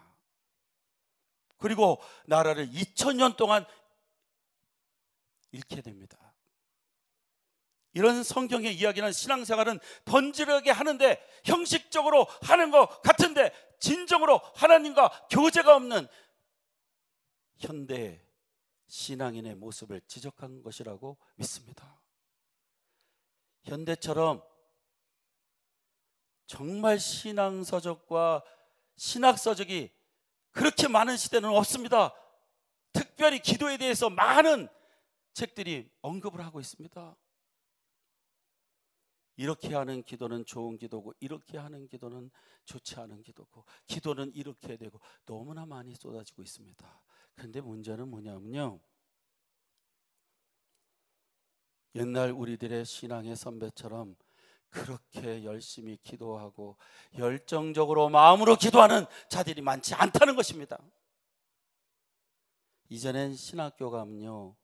그리고 1.57 2.01
나라를 2.25 2.67
2000년 2.67 3.37
동안 3.37 3.65
잃게 5.51 5.81
됩니다. 5.81 6.33
이런 7.93 8.23
성경의 8.23 8.75
이야기는 8.75 9.13
신앙생활은 9.13 9.79
번지르게 10.03 10.71
하는데 10.71 11.17
형식적으로 11.45 12.27
하는 12.41 12.71
것 12.71 13.01
같은데 13.01 13.53
진정으로 13.79 14.41
하나님과 14.53 15.27
교제가 15.31 15.77
없는 15.77 16.09
현대 17.55 18.24
신앙인의 18.87 19.55
모습을 19.55 20.01
지적한 20.07 20.61
것이라고 20.61 21.17
믿습니다. 21.35 22.01
현대처럼 23.63 24.43
정말 26.45 26.99
신앙서적과 26.99 28.43
신학서적이 28.95 29.91
그렇게 30.51 30.87
많은 30.87 31.17
시대는 31.17 31.49
없습니다. 31.49 32.13
특별히 32.93 33.39
기도에 33.39 33.77
대해서 33.77 34.09
많은 34.09 34.69
책들이 35.33 35.89
언급을 36.01 36.45
하고 36.45 36.59
있습니다. 36.59 37.15
이렇게 39.37 39.75
하는 39.75 40.01
기도는 40.03 40.45
좋은 40.45 40.77
기도고 40.77 41.13
이렇게 41.19 41.57
하는 41.57 41.87
기도는 41.87 42.31
좋지 42.63 42.95
않은 42.99 43.21
기도고 43.21 43.65
기도는 43.85 44.33
이렇게 44.33 44.77
되고 44.77 44.99
너무나 45.25 45.65
많이 45.65 45.93
쏟아지고 45.93 46.41
있습니다. 46.41 47.01
그런데 47.35 47.61
문제는 47.61 48.07
뭐냐면요. 48.07 48.79
옛날 51.95 52.31
우리들의 52.31 52.85
신앙의 52.85 53.35
선배처럼 53.35 54.15
그렇게 54.69 55.45
열심히 55.45 55.97
기도하고 56.03 56.77
열정적으로 57.17 58.09
마음으로 58.09 58.57
기도하는 58.57 59.05
자들이 59.29 59.61
많지 59.61 59.93
않다는 59.95 60.35
것입니다. 60.35 60.77
이전엔 62.89 63.35
신학교 63.35 63.89
가면요. 63.89 64.55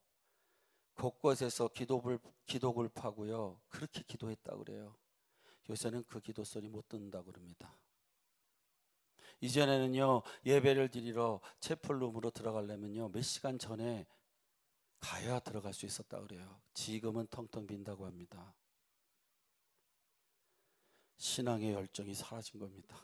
곳곳에서 0.96 1.70
기도불, 1.70 2.20
기도굴 2.46 2.90
파고요. 2.90 3.60
그렇게 3.70 4.04
기도했다 4.04 4.56
그래요. 4.58 4.96
요새는 5.70 6.04
그 6.04 6.20
기도 6.20 6.44
소리 6.44 6.68
못 6.68 6.90
듣는다 6.90 7.24
그럽니다. 7.24 7.74
이전에는요, 9.42 10.22
예배를 10.46 10.90
드리러 10.90 11.42
채플룸으로 11.60 12.30
들어가려면요, 12.30 13.10
몇 13.10 13.22
시간 13.22 13.60
전에 13.60 14.06
가야 15.00 15.40
들어갈 15.40 15.74
수 15.74 15.86
있었다 15.86 16.22
그래요. 16.22 16.62
지금은 16.74 17.28
텅텅 17.28 17.66
빈다고 17.66 18.06
합니다. 18.06 18.54
신앙의 21.18 21.74
열정이 21.74 22.14
사라진 22.14 22.60
겁니다. 22.60 22.98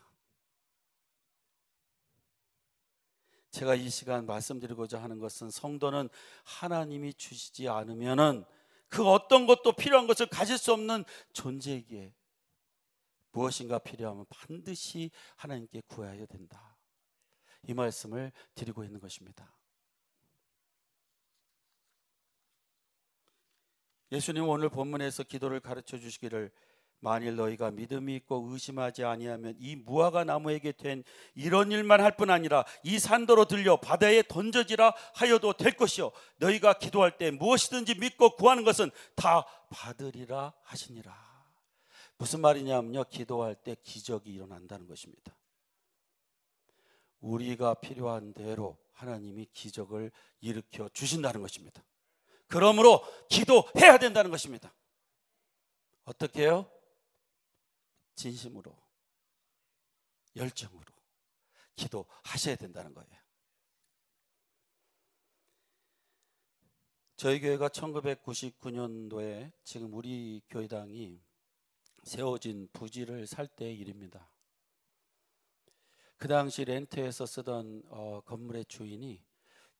제가 3.50 3.74
이 3.74 3.88
시간 3.90 4.26
말씀드리고자 4.26 5.02
하는 5.02 5.18
것은 5.18 5.50
성도는 5.50 6.08
하나님이 6.44 7.14
주시지 7.14 7.68
않으면은 7.68 8.44
그 8.88 9.06
어떤 9.06 9.46
것도 9.46 9.72
필요한 9.72 10.06
것을 10.06 10.26
가질 10.26 10.58
수 10.58 10.72
없는 10.72 11.04
존재이기에 11.32 12.12
무엇인가 13.38 13.78
필요하면 13.78 14.26
반드시 14.28 15.12
하나님께 15.36 15.82
구해야 15.86 16.26
된다. 16.26 16.76
이 17.68 17.72
말씀을 17.72 18.32
드리고 18.56 18.82
있는 18.82 18.98
것입니다. 18.98 19.56
예수님 24.10 24.48
오늘 24.48 24.68
본문에서 24.68 25.22
기도를 25.22 25.60
가르쳐 25.60 25.98
주시기를 25.98 26.50
만일 27.00 27.36
너희가 27.36 27.70
믿음이 27.70 28.16
있고 28.16 28.48
의심하지 28.50 29.04
아니하면 29.04 29.54
이 29.60 29.76
무화과 29.76 30.24
나무에게 30.24 30.72
된 30.72 31.04
이런 31.36 31.70
일만 31.70 32.00
할 32.00 32.16
뿐 32.16 32.30
아니라 32.30 32.64
이 32.82 32.98
산도로 32.98 33.44
들려 33.44 33.76
바다에 33.76 34.24
던져지라 34.26 34.92
하여도 35.14 35.52
될 35.52 35.76
것이요 35.76 36.10
너희가 36.38 36.78
기도할 36.78 37.16
때 37.18 37.30
무엇이든지 37.30 38.00
믿고 38.00 38.34
구하는 38.34 38.64
것은 38.64 38.90
다 39.14 39.46
받으리라 39.70 40.54
하시니라 40.62 41.27
무슨 42.18 42.40
말이냐면요 42.40 43.04
기도할 43.04 43.54
때 43.54 43.76
기적이 43.82 44.34
일어난다는 44.34 44.86
것입니다 44.86 45.34
우리가 47.20 47.74
필요한 47.74 48.32
대로 48.32 48.76
하나님이 48.92 49.46
기적을 49.52 50.12
일으켜 50.40 50.88
주신다는 50.90 51.40
것입니다 51.40 51.82
그러므로 52.46 53.02
기도해야 53.28 53.98
된다는 53.98 54.30
것입니다 54.30 54.74
어떻게 56.04 56.42
해요? 56.42 56.70
진심으로 58.14 58.76
열정으로 60.36 60.92
기도하셔야 61.76 62.56
된다는 62.56 62.92
거예요. 62.94 63.08
저희 67.16 67.40
교회가 67.40 67.68
1999년도에 67.68 69.52
지금 69.64 69.92
우리 69.92 70.40
교회당이 70.48 71.20
세워진 72.08 72.68
부지를 72.72 73.26
살 73.26 73.46
때의 73.46 73.78
일입니다. 73.78 74.28
그 76.16 76.26
당시 76.26 76.64
렌트에서 76.64 77.26
쓰던 77.26 77.84
어, 77.88 78.20
건물의 78.24 78.64
주인이 78.64 79.22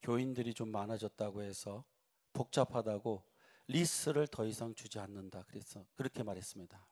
교인들이 0.02 0.54
좀 0.54 0.70
많아졌다고 0.70 1.42
해서 1.42 1.84
복잡하다고 2.32 3.24
리스를 3.66 4.28
더 4.28 4.46
이상 4.46 4.74
주지 4.74 4.98
않는다. 4.98 5.44
그래서 5.48 5.84
그렇게 5.94 6.22
말했습니다. 6.22 6.86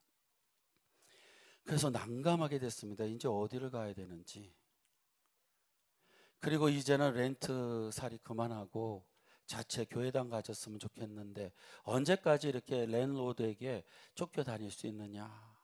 그래서 1.64 1.90
난감하게 1.90 2.58
됐습니다. 2.58 3.04
이제 3.04 3.28
어디를 3.28 3.70
가야 3.70 3.92
되는지. 3.92 4.54
그리고 6.38 6.68
이제는 6.68 7.14
렌트 7.14 7.90
살이 7.92 8.18
그만하고 8.18 9.04
자체 9.46 9.84
교회당 9.84 10.28
가졌으면 10.28 10.78
좋겠는데 10.78 11.52
언제까지 11.84 12.48
이렇게 12.48 12.84
랜로드에게 12.86 13.84
쫓겨 14.14 14.42
다닐 14.42 14.70
수 14.70 14.86
있느냐 14.88 15.56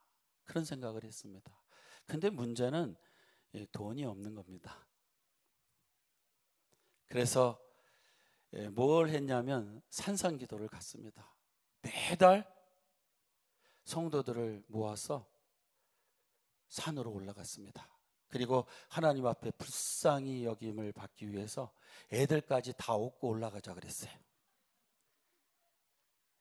그런 0.44 0.64
생각을 0.64 1.04
했습니다. 1.04 1.52
근데 2.06 2.30
문제는 2.30 2.96
돈이 3.72 4.04
없는 4.04 4.34
겁니다. 4.34 4.86
그래서 7.06 7.60
뭘 8.72 9.08
했냐면 9.08 9.82
산상기도를 9.90 10.68
갔습니다. 10.68 11.34
매달 11.82 12.50
성도들을 13.84 14.64
모아서 14.68 15.28
산으로 16.68 17.12
올라갔습니다. 17.12 17.91
그리고 18.32 18.64
하나님 18.88 19.26
앞에 19.26 19.50
불쌍히 19.52 20.46
여김을 20.46 20.92
받기 20.92 21.30
위해서 21.30 21.70
애들까지 22.10 22.72
다 22.78 22.94
업고 22.94 23.28
올라가자 23.28 23.74
그랬어요. 23.74 24.10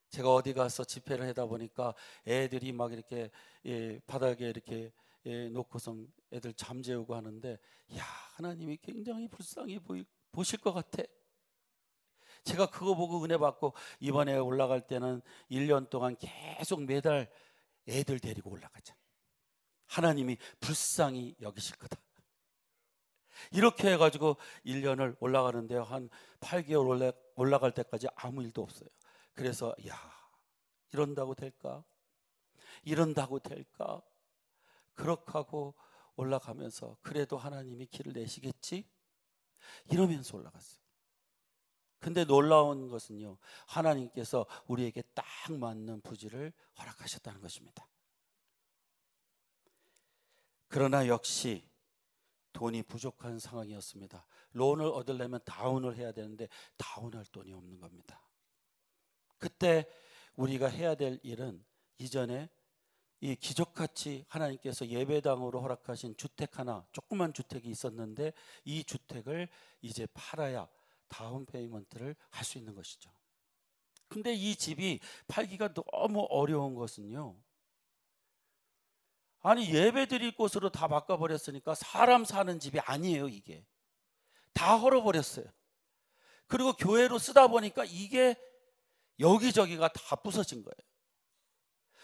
제가 0.10 0.34
어디 0.34 0.54
가서 0.54 0.86
집회를 0.86 1.28
하다 1.28 1.48
보니까 1.48 1.94
애들이 2.26 2.72
막 2.72 2.94
이렇게 2.94 3.30
예, 3.66 4.00
바닥에 4.08 4.50
이렇게 4.50 4.94
예, 5.26 5.50
놓고서 5.50 5.98
애들 6.32 6.54
잠재우고 6.54 7.14
하는데 7.14 7.60
야 7.98 8.04
하나님이 8.36 8.78
굉장히 8.78 9.28
불쌍히 9.28 9.78
보이, 9.80 10.06
보실 10.32 10.60
것 10.60 10.72
같아. 10.72 11.04
제가 12.46 12.68
그거 12.68 12.96
보고 12.96 13.22
은혜 13.22 13.38
받고 13.38 13.74
이번에 14.00 14.38
올라갈 14.38 14.80
때는 14.80 15.22
1년 15.52 15.90
동안 15.90 16.16
계속 16.18 16.86
매달 16.86 17.30
애들 17.86 18.22
데리고 18.22 18.50
올라가자. 18.52 19.01
하나님이 19.92 20.38
불쌍히 20.62 21.36
여기실 21.42 21.76
거다. 21.76 22.00
이렇게 23.52 23.92
해가지고 23.92 24.38
1년을 24.66 25.18
올라가는데요. 25.20 25.84
한 25.84 26.10
8개월 26.40 26.88
올라, 26.88 27.12
올라갈 27.36 27.74
때까지 27.74 28.08
아무 28.16 28.42
일도 28.42 28.62
없어요. 28.62 28.88
그래서, 29.34 29.76
야, 29.88 29.98
이런다고 30.94 31.36
될까? 31.36 31.84
이런다고 32.84 33.40
될까? 33.40 34.02
그렇게 34.94 35.32
하고 35.34 35.76
올라가면서, 36.16 36.98
그래도 37.02 37.38
하나님이 37.38 37.88
길을 37.88 38.14
내시겠지? 38.14 38.90
이러면서 39.92 40.38
올라갔어요. 40.38 40.80
근데 42.00 42.24
놀라운 42.24 42.88
것은요, 42.88 43.38
하나님께서 43.68 44.46
우리에게 44.68 45.02
딱 45.14 45.26
맞는 45.50 46.02
부지를 46.02 46.54
허락하셨다는 46.80 47.42
것입니다. 47.42 47.88
그러나 50.72 51.06
역시 51.08 51.70
돈이 52.54 52.84
부족한 52.84 53.40
상황이었습니다. 53.40 54.26
론을 54.54 54.86
얻으려면 54.86 55.42
다운을 55.44 55.98
해야 55.98 56.14
되는데 56.14 56.48
다운할 56.78 57.26
돈이 57.26 57.52
없는 57.52 57.80
겁니다. 57.82 58.22
그때 59.38 59.86
우리가 60.36 60.68
해야 60.68 60.96
될 60.96 61.20
일은 61.24 61.64
이전에 61.98 62.50
이 63.20 63.36
기적같이 63.36 64.24
하나님께서 64.30 64.88
예배당으로 64.88 65.62
허락하신 65.62 66.16
주택 66.16 66.58
하나, 66.58 66.88
조그만 66.94 67.34
주택이 67.34 67.70
있었는데 67.70 68.32
이 68.64 68.84
주택을 68.86 69.50
이제 69.82 70.08
팔아야 70.14 70.70
down 71.10 71.46
payment를 71.46 72.16
할 72.30 72.46
수 72.46 72.58
있는 72.58 72.74
것이죠. 72.74 73.12
근데 74.08 74.34
이 74.34 74.56
집이 74.56 75.00
팔기가 75.28 75.74
너무 75.74 76.26
어려운 76.30 76.76
것은요. 76.76 77.36
아니 79.42 79.74
예배 79.74 80.08
드릴 80.08 80.36
곳으로 80.36 80.70
다 80.70 80.88
바꿔버렸으니까 80.88 81.76
사람 81.76 82.26
사는 82.26 82.60
집이 82.60 82.80
아니에요 82.80 83.28
이게. 83.28 83.66
다 84.54 84.78
헐어버렸어요. 84.78 85.46
그리고 86.48 86.74
교회로 86.74 87.18
쓰다 87.18 87.48
보니까 87.48 87.86
이게 87.86 88.36
여기저기가 89.20 89.88
다 89.88 90.16
부서진 90.18 90.64
거예요. 90.64 90.76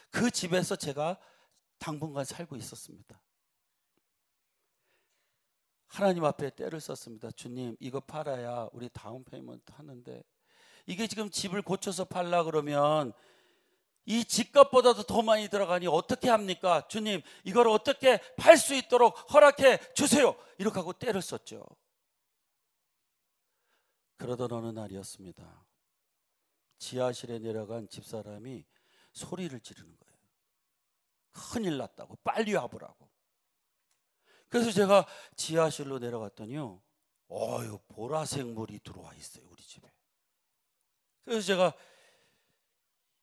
그 0.09 0.31
집에서 0.31 0.75
제가 0.75 1.19
당분간 1.79 2.25
살고 2.25 2.55
있었습니다. 2.55 3.21
하나님 5.87 6.25
앞에 6.25 6.49
떼를 6.51 6.79
썼습니다. 6.79 7.31
주님 7.31 7.75
이거 7.79 7.99
팔아야 7.99 8.69
우리 8.71 8.89
down 8.89 9.23
payment 9.23 9.71
하는데 9.73 10.23
이게 10.85 11.07
지금 11.07 11.29
집을 11.29 11.61
고쳐서 11.61 12.05
팔라 12.05 12.43
그러면 12.43 13.13
이 14.07 14.23
집값보다도 14.23 15.03
더 15.03 15.21
많이 15.21 15.49
들어가니 15.49 15.85
어떻게 15.85 16.29
합니까? 16.29 16.87
주님, 16.87 17.21
이걸 17.43 17.67
어떻게 17.67 18.19
팔 18.37 18.55
수 18.55 18.73
있도록 18.73 19.33
허락해 19.33 19.93
주세요. 19.93 20.33
이렇게 20.57 20.79
하고 20.79 20.93
떼를 20.93 21.21
썼죠. 21.21 21.65
그러던 24.15 24.51
어느 24.53 24.67
날이었습니다. 24.67 25.65
지하실에 26.79 27.39
내려간 27.39 27.89
집사람이 27.89 28.63
소리를 29.11 29.59
지르는 29.59 29.97
거예요. 29.99 30.17
큰일 31.33 31.77
났다고, 31.77 32.15
빨리 32.23 32.53
와보라고. 32.53 33.09
그래서 34.47 34.71
제가 34.71 35.05
지하실로 35.35 35.99
내려갔더니요. 35.99 36.81
어유 37.29 37.79
보라색 37.89 38.47
물이 38.47 38.79
들어와 38.79 39.13
있어요, 39.15 39.45
우리 39.49 39.61
집에. 39.61 39.91
그래서 41.25 41.45
제가 41.45 41.73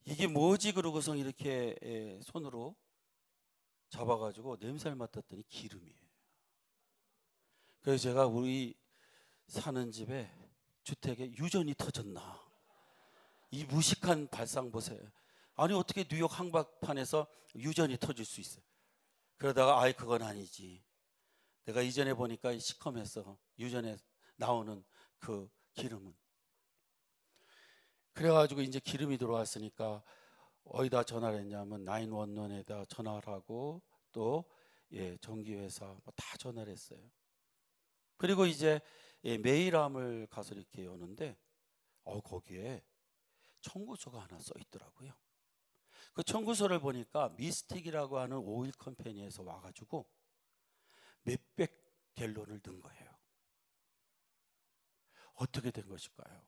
이게 0.07 0.27
뭐지 0.27 0.73
그러고서 0.73 1.17
이렇게 1.17 1.75
예, 1.83 2.21
손으로 2.23 2.77
잡아가지고 3.89 4.59
냄새를 4.61 4.97
맡았더니 4.97 5.45
기름이에요. 5.49 6.05
그래서 7.81 8.03
제가 8.03 8.27
우리 8.27 8.75
사는 9.47 9.91
집에 9.91 10.31
주택에 10.83 11.33
유전이 11.33 11.75
터졌나? 11.75 12.43
이 13.51 13.65
무식한 13.65 14.29
발상 14.29 14.71
보세요. 14.71 15.01
아니 15.55 15.73
어떻게 15.75 16.05
뉴욕 16.05 16.39
항박판에서 16.39 17.27
유전이 17.55 17.99
터질 17.99 18.25
수 18.25 18.41
있어요? 18.41 18.65
그러다가 19.37 19.81
아이 19.81 19.93
그건 19.93 20.23
아니지. 20.23 20.85
내가 21.65 21.81
이전에 21.81 22.15
보니까 22.15 22.59
시커면서 22.59 23.39
유전에 23.59 23.97
나오는 24.37 24.85
그 25.19 25.49
기름은 25.75 26.15
그래가지고 28.15 28.63
이제 28.63 28.81
기름이 28.81 29.19
들어왔으니까 29.19 30.03
어디다 30.65 31.05
전화를 31.05 31.41
했냐면 31.41 31.85
911에다 31.85 32.89
전화를 32.89 33.29
하고 33.29 33.83
또 34.13 34.45
예, 34.93 35.17
전기회사 35.19 35.87
뭐 35.87 36.01
다 36.17 36.37
전화를 36.39 36.73
했어요. 36.73 37.01
그리고 38.17 38.47
이제 38.47 38.81
예, 39.25 39.39
메일함을 39.39 40.27
가서 40.29 40.55
이렇게 40.55 40.87
오는데 40.87 41.37
어 42.05 42.21
거기에 42.21 42.83
청구서가 43.63 44.21
하나 44.23 44.39
써 44.41 44.55
있더라고요. 44.61 45.13
그 46.15 46.23
청구서를 46.23 46.81
보니까 46.81 47.31
미스틱이라고 47.39 48.19
하는 48.19 48.39
오일 48.39 48.73
컴퍼니에서 48.73 49.43
와가지고 49.43 50.07
몇백 51.25 51.73
갤론을 52.15 52.61
넣은 52.65 52.81
거예요. 52.81 53.11
어떻게 55.35 55.71
된 55.71 55.87
것일까요? 55.89 56.43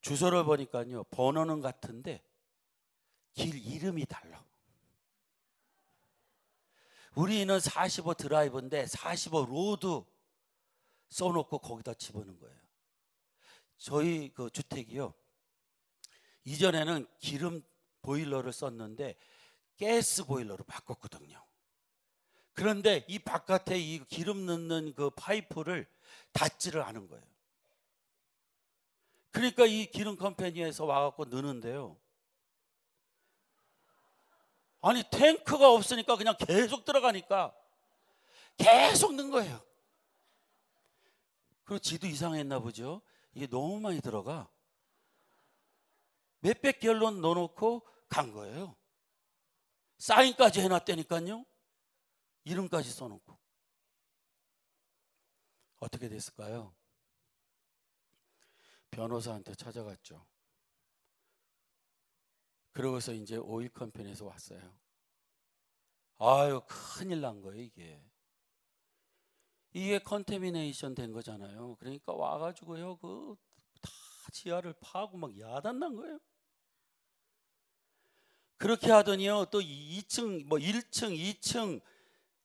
주소를 0.00 0.44
보니까요 0.44 1.04
번호는 1.04 1.60
같은데 1.60 2.22
길 3.34 3.54
이름이 3.54 4.06
달라. 4.06 4.44
우리는 7.14 7.58
45 7.58 8.14
Drive인데 8.14 8.86
45 8.86 9.46
Road 9.46 10.04
써놓고 11.08 11.58
거기다 11.58 11.94
집어넣은 11.94 12.38
거예요. 12.38 12.58
저희 13.76 14.30
그 14.34 14.50
주택이요. 14.50 15.14
이전에는 16.44 17.06
기름 17.18 17.62
보일러를 18.02 18.52
썼는데 18.52 19.16
가스 19.78 20.24
보일러로 20.24 20.64
바꿨거든요. 20.64 21.44
그런데 22.54 23.04
이 23.08 23.18
바깥에 23.18 23.78
이 23.78 24.04
기름 24.06 24.46
넣는 24.46 24.94
그 24.94 25.10
파이프를 25.10 25.86
닫지를 26.32 26.82
않은 26.82 27.08
거예요. 27.08 27.24
그러니까 29.30 29.66
이 29.66 29.86
기름 29.86 30.16
컴퍼니에서 30.16 30.84
와갖고 30.84 31.26
넣는데요. 31.26 31.96
아니 34.80 35.02
탱크가 35.10 35.72
없으니까 35.72 36.16
그냥 36.16 36.36
계속 36.38 36.84
들어가니까 36.84 37.54
계속 38.56 39.14
넣은 39.14 39.30
거예요. 39.30 39.60
그리고 41.64 41.78
지도 41.80 42.06
이상했나 42.06 42.60
보죠. 42.60 43.02
이게 43.34 43.46
너무 43.46 43.80
많이 43.80 44.00
들어가. 44.00 44.48
몇백 46.40 46.80
갤론 46.80 47.20
넣어놓고 47.20 47.86
간 48.08 48.32
거예요. 48.32 48.76
사인까지 49.98 50.60
해놨다니까요. 50.60 51.44
이름까지 52.44 52.90
써놓고. 52.90 53.36
어떻게 55.80 56.08
됐을까요? 56.08 56.74
변호사한테 58.90 59.54
찾아갔죠. 59.54 60.26
그러고서 62.72 63.12
이제 63.12 63.36
oil 63.36 63.68
company에서 63.70 64.24
왔어요. 64.24 64.78
아유, 66.18 66.60
큰일 66.66 67.20
난 67.20 67.40
거예요, 67.40 67.62
이게. 67.62 68.02
이게 69.72 69.98
contamination 69.98 70.94
된 70.94 71.12
거잖아요. 71.12 71.76
그러니까 71.76 72.12
와가지고요, 72.12 72.96
그, 72.98 73.36
다 73.82 73.90
지하를 74.32 74.74
파고 74.80 75.16
막 75.16 75.38
야단 75.38 75.78
난 75.78 75.94
거예요. 75.94 76.18
그렇게 78.56 78.90
하더니요, 78.90 79.46
또 79.46 79.60
2층, 79.60 80.46
뭐 80.46 80.58
1층, 80.58 81.16
2층, 81.16 81.80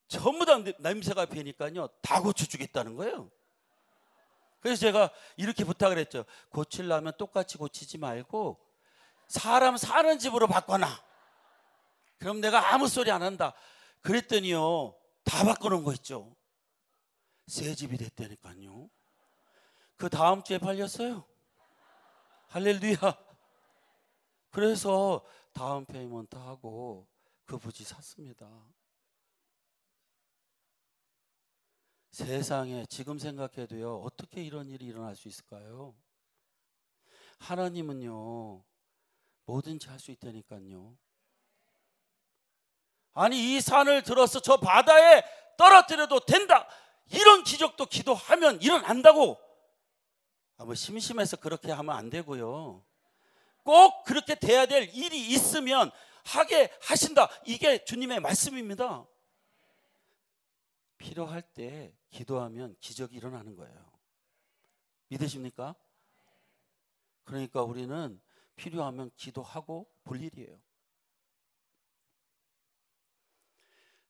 전부 0.07 0.45
다 0.45 0.59
냄새가 0.79 1.25
배니까요, 1.25 1.87
다 2.01 2.21
고쳐주겠다는 2.21 2.95
거예요. 2.95 3.31
그래서 4.63 4.79
제가 4.79 5.09
이렇게 5.35 5.65
부탁을 5.65 5.97
했죠. 5.97 6.23
고치려면 6.49 7.11
똑같이 7.17 7.57
고치지 7.57 7.97
말고 7.97 8.57
사람 9.27 9.75
사는 9.75 10.17
집으로 10.17 10.47
바꿔놔. 10.47 10.87
그럼 12.17 12.39
내가 12.39 12.73
아무 12.73 12.87
소리 12.87 13.11
안 13.11 13.21
한다. 13.21 13.53
그랬더니요. 14.01 14.95
다 15.25 15.43
바꿔놓은 15.43 15.83
거 15.83 15.91
있죠. 15.95 16.33
새 17.45 17.75
집이 17.75 17.97
됐다니까요. 17.97 18.89
그 19.97 20.09
다음 20.09 20.41
주에 20.41 20.59
팔렸어요. 20.59 21.25
할렐루야. 22.47 22.97
그래서 24.49 25.25
down 25.51 25.83
payment 25.83 26.37
하고 26.37 27.05
그 27.45 27.57
부지 27.57 27.83
샀습니다. 27.83 28.47
세상에 32.13 32.85
지금 32.89 33.17
생각해도요, 33.17 34.01
어떻게 34.01 34.43
이런 34.43 34.69
일이 34.69 34.85
일어날 34.85 35.15
수 35.15 35.27
있을까요? 35.27 35.95
하나님은요, 37.39 38.63
뭐든지 39.45 39.89
할 39.89 39.99
수 39.99 40.11
있다니까요. 40.11 40.95
아니, 43.13 43.55
이 43.55 43.61
산을 43.61 44.03
들어서 44.03 44.39
저 44.41 44.57
바다에 44.57 45.23
떨어뜨려도 45.57 46.19
된다! 46.19 46.67
이런 47.09 47.43
기적도 47.43 47.87
기도하면 47.87 48.61
일어난다고! 48.61 49.39
아, 50.57 50.65
뭐 50.65 50.75
심심해서 50.75 51.37
그렇게 51.37 51.71
하면 51.71 51.95
안 51.95 52.11
되고요. 52.11 52.85
꼭 53.63 54.03
그렇게 54.03 54.35
돼야 54.35 54.67
될 54.67 54.87
일이 54.93 55.31
있으면 55.31 55.89
하게 56.25 56.71
하신다. 56.83 57.27
이게 57.47 57.83
주님의 57.83 58.19
말씀입니다. 58.19 59.07
필요할 61.03 61.41
때 61.41 61.93
기도하면 62.09 62.77
기적이 62.79 63.17
일어나는 63.17 63.57
거예요. 63.57 63.91
믿으십니까? 65.09 65.75
그러니까 67.25 67.61
우리는 67.61 68.21
필요하면 68.55 69.11
기도하고 69.17 69.85
볼 70.05 70.21
일이에요. 70.21 70.57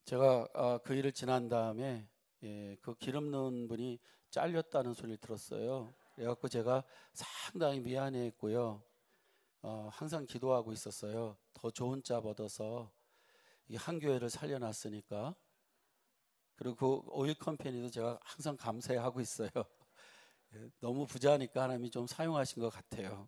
제가 0.05 0.47
아, 0.53 0.79
그 0.83 0.93
일을 0.93 1.11
지난 1.13 1.49
다음에 1.49 2.07
예, 2.43 2.77
그 2.79 2.93
기름 2.95 3.31
넣은 3.31 3.67
분이 3.67 3.97
잘렸다는 4.29 4.93
소리를 4.93 5.17
들었어요. 5.17 5.95
그래갖고 6.13 6.47
제가 6.47 6.83
상당히 7.13 7.79
미안해했고요. 7.79 8.83
어, 9.63 9.89
항상 9.91 10.27
기도하고 10.27 10.71
있었어요. 10.71 11.37
더 11.53 11.71
좋은 11.71 12.03
짭 12.03 12.23
얻어서 12.27 12.91
한 13.77 13.97
교회를 13.97 14.29
살려놨으니까 14.29 15.35
그리고 16.55 16.75
그 16.75 17.11
오일 17.11 17.33
컴퍼니도 17.35 17.89
제가 17.89 18.19
항상 18.23 18.55
감사해하고 18.55 19.21
있어요. 19.21 19.49
너무 20.79 21.05
부자니까 21.07 21.63
하나님이 21.63 21.89
좀 21.89 22.05
사용하신 22.07 22.61
것 22.61 22.69
같아요. 22.69 23.27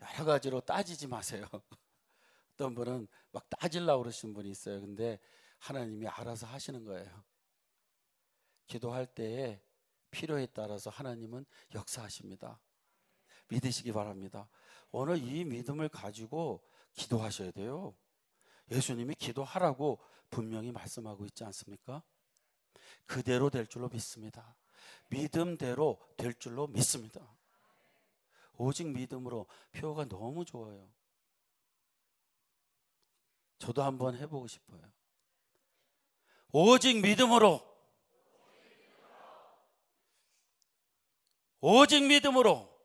여러 0.00 0.24
가지로 0.24 0.60
따지지 0.60 1.06
마세요. 1.06 1.44
어떤 2.54 2.74
분은 2.74 3.08
막 3.32 3.48
따질라고 3.50 4.02
그러신 4.02 4.32
분이 4.32 4.48
있어요. 4.50 4.80
근데 4.80 5.18
하나님이 5.58 6.06
알아서 6.06 6.46
하시는 6.46 6.84
거예요. 6.84 7.24
기도할 8.66 9.06
때에 9.06 9.60
필요에 10.10 10.46
따라서 10.46 10.90
하나님은 10.90 11.44
역사하십니다. 11.74 12.60
믿으시기 13.48 13.92
바랍니다. 13.92 14.48
오늘 14.90 15.18
이 15.18 15.44
믿음을 15.44 15.88
가지고 15.88 16.62
기도하셔야 16.94 17.50
돼요. 17.50 17.94
예수님이 18.70 19.14
기도하라고 19.14 20.00
분명히 20.30 20.72
말씀하고 20.72 21.26
있지 21.26 21.44
않습니까? 21.44 22.02
그대로 23.06 23.50
될 23.50 23.66
줄로 23.66 23.88
믿습니다. 23.88 24.56
믿음대로 25.08 25.98
될 26.16 26.34
줄로 26.34 26.66
믿습니다. 26.66 27.20
오직 28.58 28.88
믿음으로 28.88 29.46
표가 29.72 30.06
너무 30.06 30.44
좋아요. 30.44 30.88
저도 33.58 33.82
한번 33.82 34.16
해보고 34.16 34.46
싶어요. 34.46 34.80
오직 36.52 37.00
믿음으로 37.00 37.76
오직 41.60 42.06
믿음으로 42.06 42.76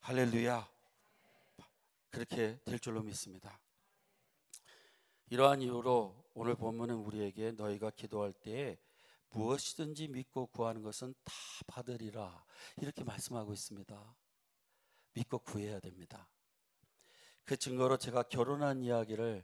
할렐루야 0.00 0.68
그렇게 2.10 2.58
될 2.64 2.78
줄로 2.78 3.02
믿습니다. 3.02 3.58
이러한 5.32 5.62
이유로 5.62 6.14
오늘 6.34 6.54
본문은 6.54 6.94
우리에게 6.94 7.52
너희가 7.52 7.88
기도할 7.88 8.34
때에 8.34 8.76
무엇이든지 9.30 10.08
믿고 10.08 10.48
구하는 10.48 10.82
것은 10.82 11.14
다 11.24 11.32
받으리라 11.68 12.44
이렇게 12.76 13.02
말씀하고 13.02 13.54
있습니다. 13.54 14.14
믿고 15.14 15.38
구해야 15.38 15.80
됩니다. 15.80 16.28
그 17.46 17.56
증거로 17.56 17.96
제가 17.96 18.24
결혼한 18.24 18.82
이야기를 18.82 19.42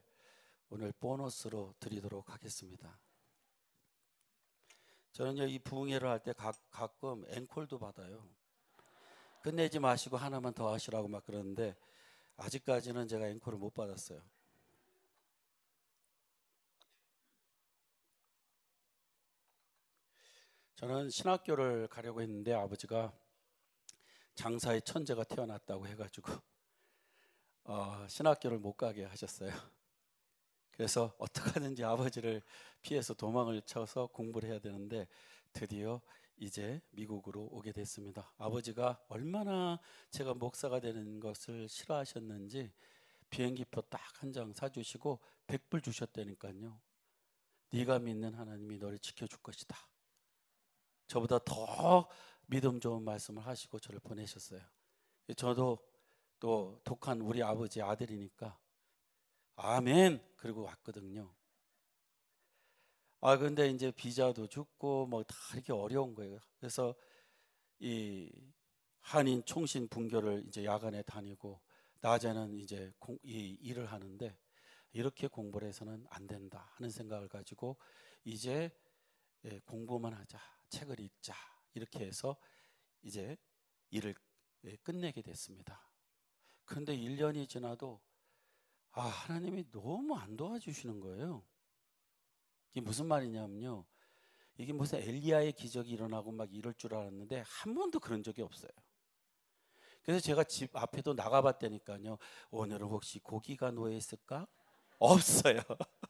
오늘 0.68 0.92
보너스로 0.92 1.72
드리도록 1.81 2.35
하겠습니다. 2.35 3.01
저는 5.12 5.48
이 5.48 5.59
부흥회를 5.59 6.07
할 6.07 6.18
때 6.22 6.35
가끔 6.70 7.24
앵콜도 7.29 7.79
받아요. 7.79 8.29
끝내지 9.40 9.79
마시고 9.79 10.18
하나만 10.18 10.53
더 10.53 10.70
하시라고 10.70 11.09
막 11.09 11.24
그러는데 11.24 11.74
아직까지는 12.37 13.09
제가 13.09 13.27
앵콜을 13.29 13.57
못 13.57 13.72
받았어요. 13.72 14.20
저는 20.79 21.11
신학교를 21.11 21.88
가려고 21.88 22.23
했는데 22.23 22.53
아버지가 22.55 23.12
장사의 24.37 24.83
천재가 24.83 25.25
태어났다고 25.25 25.88
해가지고 25.88 26.31
어, 27.64 28.07
신학교를 28.09 28.59
못 28.61 28.75
가게 28.75 29.05
하셨어요. 29.05 29.51
그래서 30.71 31.17
어떻게 31.19 31.51
하든지 31.51 31.83
아버지를 31.83 32.43
피해서 32.81 33.12
도망을 33.12 33.61
쳐서 33.62 34.07
공부를 34.07 34.51
해야 34.51 34.61
되는데 34.61 35.09
드디어 35.53 36.01
이제 36.37 36.81
미국으로 36.91 37.49
오게 37.51 37.73
됐습니다. 37.73 38.33
아버지가 38.38 39.03
얼마나 39.09 39.81
제가 40.11 40.35
목사가 40.35 40.79
되는 40.79 41.19
것을 41.19 41.69
싫어하셨는지 41.69 42.73
비행기표 43.31 43.83
딱 43.83 44.01
한 44.23 44.33
장 44.33 44.53
사주시고 44.53 45.19
백불 45.49 45.83
주셨다니까요. 45.83 46.81
네가 47.73 47.99
믿는 47.99 48.35
하나님이 48.35 48.79
너를 48.79 49.01
지켜줄 49.01 49.41
것이다. 49.43 49.77
저보다 51.09 51.38
더 51.44 52.09
믿음 52.47 52.81
좋은 52.81 53.03
말씀을 53.03 53.44
하시고 53.47 53.79
저를 53.81 54.01
보내셨어요. 54.01 54.61
저도 55.37 55.79
또 56.40 56.81
독한 56.85 57.21
우리 57.21 57.42
아버지 57.42 57.83
아들이니까 57.83 58.59
아멘 59.57 60.23
그리고 60.37 60.62
왔거든요. 60.62 61.35
아 63.21 63.37
근데 63.37 63.68
이제 63.71 63.90
비자도 63.90 64.47
죽고 64.47 65.07
뭐 65.07 65.25
다 65.25 65.35
이렇게 65.55 65.73
어려운 65.73 66.14
거예요. 66.14 66.38
그래서 66.59 66.94
이 67.81 68.31
한인 69.01 69.44
총신 69.44 69.88
분교를 69.88 70.44
이제 70.49 70.64
야간에 70.64 71.03
다니고 71.03 71.61
낮에는 72.01 72.55
이제 72.59 72.92
공, 72.99 73.18
이 73.25 73.57
일을 73.61 73.87
하는데 73.87 74.38
이렇게 74.92 75.27
공부를 75.29 75.68
해서는 75.68 76.07
안 76.11 76.27
된다 76.27 76.71
하는 76.77 76.90
생각을 76.90 77.29
가지고 77.29 77.77
이제 78.25 78.71
예, 79.44 79.61
공부만 79.61 80.12
하자 80.14 80.38
책을 80.70 81.00
읽자 81.00 81.35
이렇게 81.74 82.00
해서 82.00 82.37
이제 83.02 83.37
일을 83.90 84.14
예, 84.64 84.76
끝내게 84.76 85.22
됐습니다. 85.22 85.88
그런데 86.64 86.96
1년이 86.96 87.48
지나도 87.48 88.00
아 88.90 89.02
하나님이 89.02 89.70
너무 89.70 90.16
안 90.16 90.37
도와주시는 90.37 91.00
거예요. 91.00 91.44
이게 92.70 92.81
무슨 92.81 93.07
말이냐면요. 93.07 93.87
이게 94.59 94.72
무슨 94.72 94.98
엘리야의 94.98 95.52
기적이 95.52 95.92
일어나고 95.92 96.33
막 96.33 96.52
이럴 96.52 96.74
줄 96.74 96.94
알았는데 96.94 97.44
한 97.46 97.74
번도 97.74 98.00
그런 98.00 98.22
적이 98.22 98.42
없어요. 98.42 98.72
그래서 100.02 100.20
제가 100.20 100.44
집 100.44 100.74
앞에도 100.74 101.14
나가봤다니까요. 101.14 102.18
오늘은 102.50 102.87
혹시 102.88 103.20
고기가 103.20 103.70
놓여 103.70 103.96
있을까? 103.96 104.48
없어요. 104.98 105.61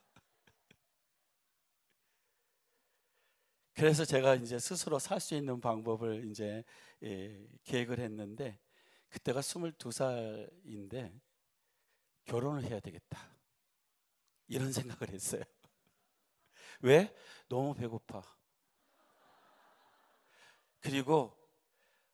그래서 3.78 4.04
제가 4.04 4.34
이제 4.34 4.58
스스로 4.58 4.98
살 4.98 5.20
수 5.20 5.36
있는 5.36 5.60
방법을 5.60 6.24
이제 6.28 6.64
예, 7.04 7.46
계획을 7.62 8.00
했는데 8.00 8.58
그때가 9.08 9.38
22살인데 9.38 11.16
결혼을 12.24 12.64
해야 12.64 12.80
되겠다. 12.80 13.30
이런 14.48 14.72
생각을 14.72 15.14
했어요. 15.14 15.42
왜? 16.82 17.14
너무 17.48 17.72
배고파. 17.72 18.20
그리고 20.80 21.38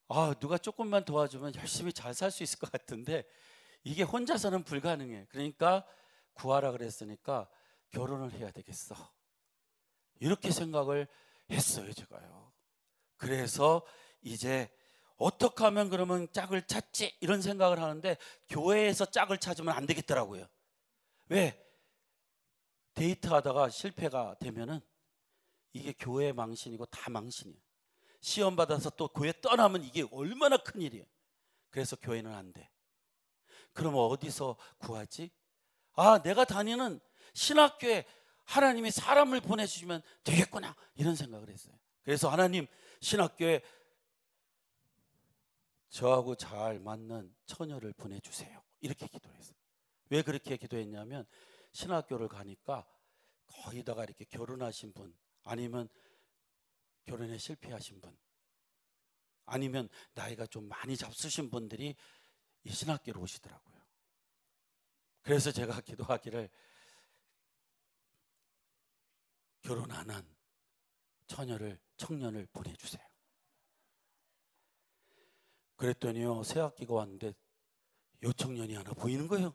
아, 0.09 0.35
누가 0.39 0.59
조금만 0.59 1.07
도와주면 1.07 1.55
열심히 1.55 1.95
잘 1.95 2.13
살 2.13 2.31
수 2.31 2.43
있을 2.43 2.59
것 2.59 2.71
같은데 2.71 3.25
이게 3.85 4.03
혼자서는 4.03 4.65
불가능해. 4.65 5.29
그러니까 5.31 5.87
구하라 6.35 6.73
그랬으니까 6.73 7.49
결혼을 7.89 8.33
해야 8.33 8.51
되겠어. 8.51 8.95
이렇게 10.21 10.51
생각을 10.51 11.09
했어요, 11.55 11.93
제가요. 11.93 12.53
그래서 13.17 13.85
이제 14.23 14.71
어떻게 15.17 15.65
하면 15.65 15.89
그러면 15.91 16.31
짝을 16.33 16.67
찾지? 16.67 17.17
이런 17.21 17.41
생각을 17.41 17.81
하는데 17.81 18.17
교회에서 18.49 19.07
짝을 19.07 19.39
찾으면 19.39 19.75
안 19.75 19.87
되겠더라고요. 19.87 20.47
왜? 21.29 21.61
데이트하다가 22.95 23.71
실패가 23.71 24.37
되면은 24.41 24.81
이게 25.73 25.93
교회 25.99 26.33
망신이고 26.33 26.87
다 26.87 27.11
망신이에요. 27.11 27.61
시험 28.21 28.57
받아서 28.57 28.91
또 28.91 29.09
교회 29.09 29.33
떠나면 29.41 29.85
이게 29.85 30.07
얼마나 30.11 30.57
큰 30.57 30.81
일이에요. 30.81 31.05
그래서 31.71 31.97
교회는 31.97 32.33
안 32.33 32.53
돼. 32.53 32.71
그럼 33.73 33.95
어디서 33.97 34.57
구하지? 34.79 35.31
아, 35.95 36.23
내가 36.23 36.45
다니는 36.45 37.01
신학교에 37.35 38.07
하나님이 38.45 38.91
사람을 38.91 39.41
보내주시면 39.41 40.03
되겠구나. 40.23 40.75
이런 40.97 41.17
생각을 41.17 41.49
했어요. 41.49 41.75
그래서 42.03 42.29
하나님 42.29 42.67
신학교에 43.01 43.63
저하고 45.89 46.35
잘 46.35 46.81
맞는 46.81 47.35
처녀를 47.47 47.93
보내주세요. 47.93 48.63
이렇게 48.81 49.07
기도를 49.07 49.37
했어요. 49.39 49.57
왜 50.11 50.23
그렇게 50.23 50.57
기도했냐면 50.57 51.27
신학교를 51.73 52.29
가니까 52.29 52.87
거의다가 53.47 54.05
이렇게 54.05 54.25
결혼하신 54.25 54.93
분 54.93 55.17
아니면 55.45 55.89
결혼에 57.05 57.39
실패하신 57.39 58.01
분 58.01 58.17
아니면 59.47 59.89
나이가 60.15 60.47
좀 60.47 60.69
많이 60.69 60.97
잡수신 60.97 61.51
분들이 61.51 61.95
이 62.65 62.71
신학교로 62.71 63.21
오시더라고요. 63.21 63.75
그래서 65.23 65.53
제가 65.53 65.81
기도하기를 65.83 66.51
결혼 69.65 69.91
안 69.91 70.11
한 70.11 70.25
처녀를 71.27 71.81
청년을 71.97 72.47
보내주세요. 72.53 73.03
그랬더니요 75.77 76.43
새 76.45 76.61
학기가 76.61 76.95
왔는데 76.95 77.35
요 78.25 78.33
청년이 78.35 78.75
하나 78.75 78.93
보이는 78.93 79.27
거예요. 79.27 79.55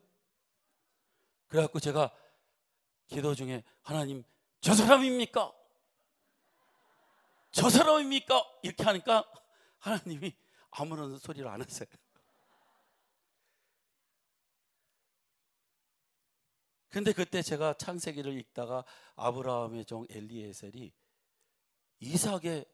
그래갖고 1.48 1.80
제가 1.80 2.12
기도 3.08 3.36
중에 3.36 3.64
하나님 3.82 4.24
저 4.62 4.74
사람입니까? 4.74 5.54
저 7.52 7.70
사람입니까? 7.70 8.44
이렇게 8.64 8.84
하니까 8.84 9.32
하나님이 9.78 10.36
아무런 10.72 11.18
소리를 11.20 11.48
안 11.48 11.62
하세요. 11.62 11.88
근데 16.90 17.14
그때 17.14 17.42
제가 17.42 17.74
창세기를 17.74 18.34
읽다가 18.40 18.84
아브라함의 19.16 19.86
종 19.86 20.06
엘리에셀이 20.10 20.92
이삭의 22.00 22.66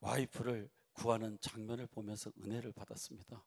와이프를 0.00 0.70
구하는 0.92 1.38
장면을 1.40 1.86
보면서 1.86 2.30
은혜를 2.40 2.72
받았습니다. 2.72 3.44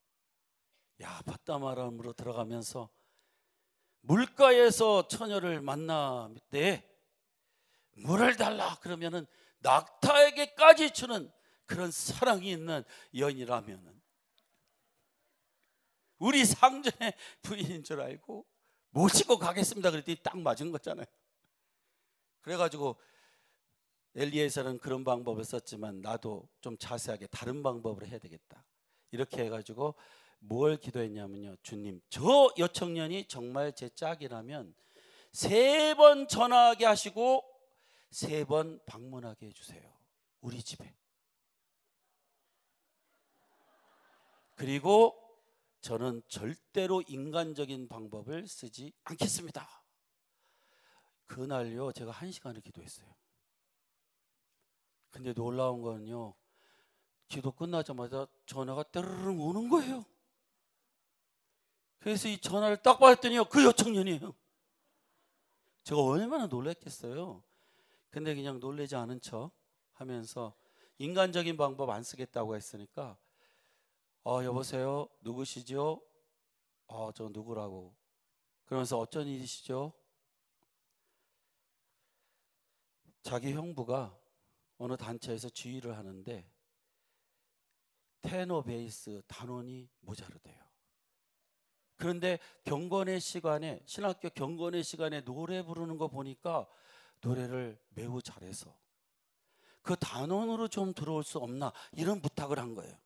야, 1.01 1.21
바다마람으로 1.25 2.13
들어가면서 2.13 2.89
물가에서 4.01 5.07
처녀를 5.07 5.61
만날 5.61 6.35
때 6.49 6.89
물을 7.93 8.35
달라 8.35 8.75
그러면은 8.79 9.25
낙타에게까지 9.59 10.91
주는 10.91 11.31
그런 11.65 11.89
사랑이 11.91 12.51
있는 12.51 12.83
여인이라면은 13.15 14.01
우리 16.17 16.45
상전의 16.45 17.13
부인인 17.41 17.83
줄 17.83 18.01
알고 18.01 18.45
모시고 18.95 19.37
가겠습니다. 19.37 19.91
그랬더니 19.91 20.17
딱 20.23 20.37
맞은 20.39 20.71
거잖아요. 20.71 21.05
그래가지고 22.41 22.95
엘리에서는 24.15 24.77
그런 24.77 25.03
방법을 25.03 25.43
썼지만 25.43 25.99
나도 25.99 26.47
좀 26.61 26.77
자세하게 26.77 27.27
다른 27.27 27.61
방법으로 27.61 28.07
해야 28.07 28.17
되겠다. 28.19 28.63
이렇게 29.11 29.43
해가지고 29.43 29.95
뭘 30.39 30.77
기도했냐면요. 30.77 31.57
주님, 31.61 32.01
저 32.09 32.49
여청년이 32.57 33.27
정말 33.27 33.73
제 33.73 33.89
짝이라면 33.89 34.73
세 35.33 35.93
번 35.95 36.27
전화하게 36.29 36.85
하시고 36.85 37.43
세 38.11 38.45
번 38.45 38.79
방문하게 38.85 39.47
해주세요. 39.47 39.93
우리 40.39 40.63
집에. 40.63 40.95
그리고 44.55 45.24
저는 45.85 46.23
절대로 46.27 47.03
인간적인 47.03 47.87
방법을 47.87 48.47
쓰지 48.47 48.91
않겠습니다. 49.03 49.83
그날요, 51.27 51.91
제가 51.91 52.09
한 52.09 52.31
시간을 52.31 52.61
기도했어요. 52.61 53.13
근데 55.11 55.31
놀라운 55.33 55.83
건요, 55.83 56.33
기도 57.27 57.51
끝나자마자 57.51 58.25
전화가 58.47 58.81
따르릉 58.81 59.39
오는 59.39 59.69
거예요. 59.69 60.03
그래서 61.99 62.29
이 62.29 62.39
전화를 62.39 62.81
딱 62.81 62.97
받았더니요, 62.97 63.45
그 63.45 63.63
여청년이에요. 63.63 64.33
제가 65.83 66.01
얼마나 66.01 66.47
놀랐겠어요. 66.47 67.43
근데 68.09 68.33
그냥 68.33 68.59
놀래지 68.59 68.95
않은 68.95 69.21
척 69.21 69.51
하면서 69.93 70.55
인간적인 70.97 71.55
방법 71.57 71.91
안 71.91 72.01
쓰겠다고 72.01 72.55
했으니까 72.55 73.19
어, 74.27 74.43
여보세요? 74.43 75.07
누구시죠? 75.21 76.01
어, 76.87 77.11
저 77.11 77.29
누구라고. 77.29 77.95
그러면서 78.65 78.97
어쩐 78.97 79.27
일이시죠? 79.27 79.93
자기 83.21 83.53
형부가 83.53 84.17
어느 84.77 84.97
단체에서 84.97 85.49
지휘를 85.49 85.95
하는데 85.95 86.51
테너 88.23 88.63
베이스 88.63 89.21
단원이 89.27 89.89
모자르대요. 89.99 90.57
그런데 91.95 92.39
경건의 92.63 93.21
시간에 93.21 93.79
신학교 93.85 94.29
경건의 94.29 94.83
시간에 94.83 95.21
노래 95.21 95.61
부르는 95.61 95.99
거 95.99 96.07
보니까 96.07 96.67
노래를 97.21 97.79
매우 97.89 98.23
잘해서 98.23 98.75
그 99.83 99.95
단원으로 99.95 100.67
좀 100.67 100.95
들어올 100.95 101.23
수 101.23 101.37
없나 101.37 101.71
이런 101.91 102.21
부탁을 102.21 102.57
한 102.57 102.73
거예요. 102.73 103.04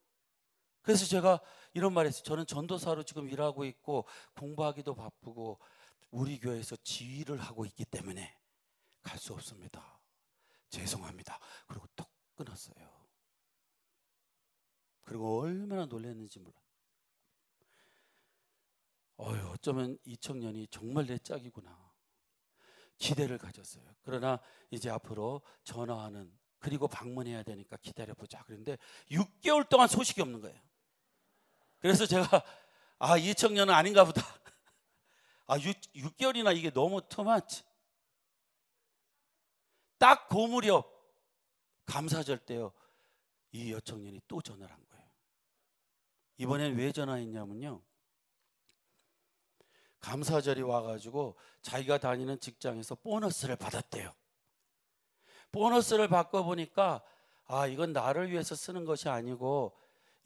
그래서 0.81 1.05
제가 1.05 1.39
이런 1.73 1.93
말 1.93 2.05
했어요. 2.05 2.23
저는 2.23 2.45
전도사로 2.45 3.03
지금 3.03 3.29
일하고 3.29 3.65
있고 3.65 4.05
공부하기도 4.35 4.95
바쁘고 4.95 5.59
우리 6.11 6.39
교회에서 6.39 6.75
지휘를 6.77 7.37
하고 7.39 7.65
있기 7.65 7.85
때문에 7.85 8.35
갈 9.03 9.17
수 9.19 9.33
없습니다. 9.33 9.99
죄송합니다. 10.69 11.39
그리고 11.67 11.87
톡 11.95 12.09
끊었어요. 12.35 13.07
그리고 15.03 15.41
얼마나 15.41 15.85
놀랐는지 15.85 16.39
몰라. 16.39 16.55
어휴, 19.17 19.49
어쩌면 19.51 19.97
이 20.05 20.15
청년이 20.15 20.67
정말 20.67 21.05
내 21.05 21.17
짝이구나. 21.17 21.89
기대를 22.97 23.37
가졌어요. 23.37 23.83
그러나 24.03 24.39
이제 24.71 24.89
앞으로 24.89 25.41
전화하는 25.63 26.37
그리고 26.59 26.87
방문해야 26.87 27.43
되니까 27.43 27.77
기다려보자. 27.77 28.43
그런데 28.45 28.77
6개월 29.09 29.67
동안 29.67 29.87
소식이 29.87 30.21
없는 30.21 30.41
거예요. 30.41 30.59
그래서 31.79 32.05
제가 32.05 32.43
아, 32.99 33.17
이 33.17 33.33
청년은 33.33 33.73
아닌가 33.73 34.03
보다. 34.03 34.21
아, 35.47 35.57
6, 35.57 35.81
6개월이나 35.95 36.55
이게 36.55 36.69
너무 36.69 37.01
투마치. 37.07 37.63
딱 39.97 40.29
그 40.29 40.35
무렵 40.35 40.85
감사절 41.85 42.37
때요. 42.37 42.71
이 43.51 43.73
여청년이 43.73 44.21
또 44.27 44.41
전화를 44.41 44.73
한 44.73 44.85
거예요. 44.89 45.09
이번엔 46.37 46.77
왜 46.77 46.91
전화했냐면요. 46.91 47.81
감사절이 49.99 50.61
와가지고 50.61 51.35
자기가 51.61 51.97
다니는 51.97 52.39
직장에서 52.39 52.95
보너스를 52.95 53.55
받았대요. 53.55 54.13
보너스를 55.51 56.07
바꿔보니까 56.07 57.03
아, 57.45 57.65
이건 57.67 57.91
나를 57.91 58.29
위해서 58.31 58.55
쓰는 58.55 58.85
것이 58.85 59.09
아니고 59.09 59.75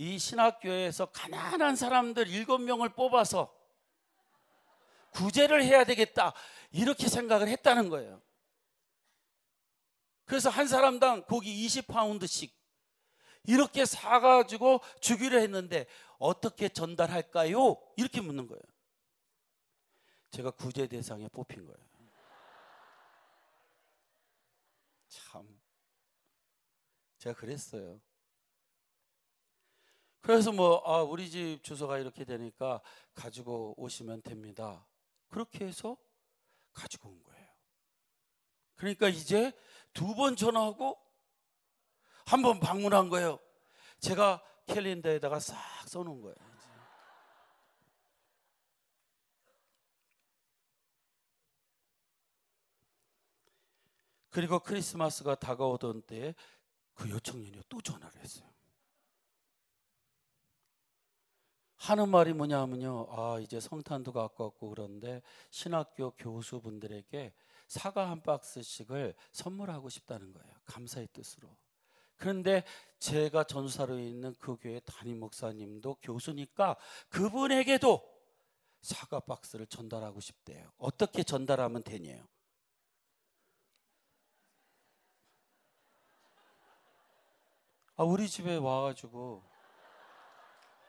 이 0.04 0.20
신학교에서 0.20 1.06
가난한 1.06 1.78
사람들 1.78 2.28
일곱 2.28 2.60
명을 2.60 2.90
뽑아서 2.90 3.56
구제를 5.12 5.64
해야 5.64 5.86
되겠다. 5.86 6.34
이렇게 6.72 7.08
생각을 7.08 7.48
했다는 7.48 7.88
거예요. 7.88 8.22
그래서 10.26 10.50
한 10.50 10.68
사람당 10.68 11.24
고기 11.24 11.66
20파운드씩 11.66 12.52
이렇게 13.46 13.86
사가지고 13.86 14.82
주기로 15.00 15.40
했는데 15.40 15.86
어떻게 16.18 16.68
전달할까요? 16.68 17.78
이렇게 17.96 18.20
묻는 18.20 18.48
거예요. 18.48 18.62
제가 20.32 20.52
구제 20.52 20.88
대상에 20.88 21.30
뽑힌 21.30 21.66
거예요. 21.66 21.78
참. 25.08 25.62
제가 27.20 27.40
그랬어요. 27.40 28.02
그래서 30.24 30.52
뭐, 30.54 30.82
아, 30.86 31.02
우리 31.04 31.30
집 31.30 31.60
주소가 31.64 32.00
이렇게 32.00 32.24
되니까 32.24 32.82
가지고 33.14 33.74
오시면 33.78 34.22
됩니다. 34.22 34.88
그렇게 35.28 35.66
해서 35.66 35.98
가지고 36.74 37.10
온 37.10 37.22
거예요. 37.24 37.48
그러니까 38.78 39.10
이제 39.10 39.52
두 39.94 40.16
번 40.16 40.36
전화하고 40.36 40.98
한 42.26 42.42
번 42.42 42.60
방문한 42.62 43.10
거예요. 43.10 43.38
제가 44.00 44.42
캘린더에다가 44.68 45.40
싹 45.40 45.58
써놓은 45.90 46.22
거예요. 46.22 46.36
그리고 54.30 54.60
크리스마스가 54.60 55.36
다가오던 55.36 56.04
때에 56.04 56.34
그 56.96 57.10
요청년이 57.10 57.62
또 57.70 57.82
전화를 57.82 58.20
했어요. 58.22 58.53
하는 61.84 62.08
말이 62.08 62.32
뭐냐면요. 62.32 63.08
아, 63.10 63.40
이제 63.42 63.60
성탄도 63.60 64.14
가깝고 64.14 64.70
그런데 64.70 65.22
신학교 65.50 66.12
교수분들에게 66.12 67.34
사과 67.68 68.10
한 68.10 68.22
박스씩을 68.22 69.14
선물하고 69.34 69.90
싶다는 69.90 70.32
거예요. 70.32 70.54
감사의 70.64 71.10
뜻으로. 71.12 71.50
그런데 72.16 72.64
제가 73.00 73.44
전사로 73.44 74.00
있는 74.00 74.34
그 74.40 74.56
교회 74.62 74.80
담임 74.80 75.20
목사님도 75.20 75.98
교수니까 76.02 76.78
그분에게도 77.10 78.02
사과 78.82 79.20
박스를 79.20 79.68
전달하고 79.68 80.22
싶대요. 80.22 80.72
어떻게 80.78 81.22
전달하면 81.24 81.84
되냐요? 81.84 82.26
아, 87.98 88.04
우리 88.06 88.30
집에 88.30 88.56
와가지고 88.56 89.53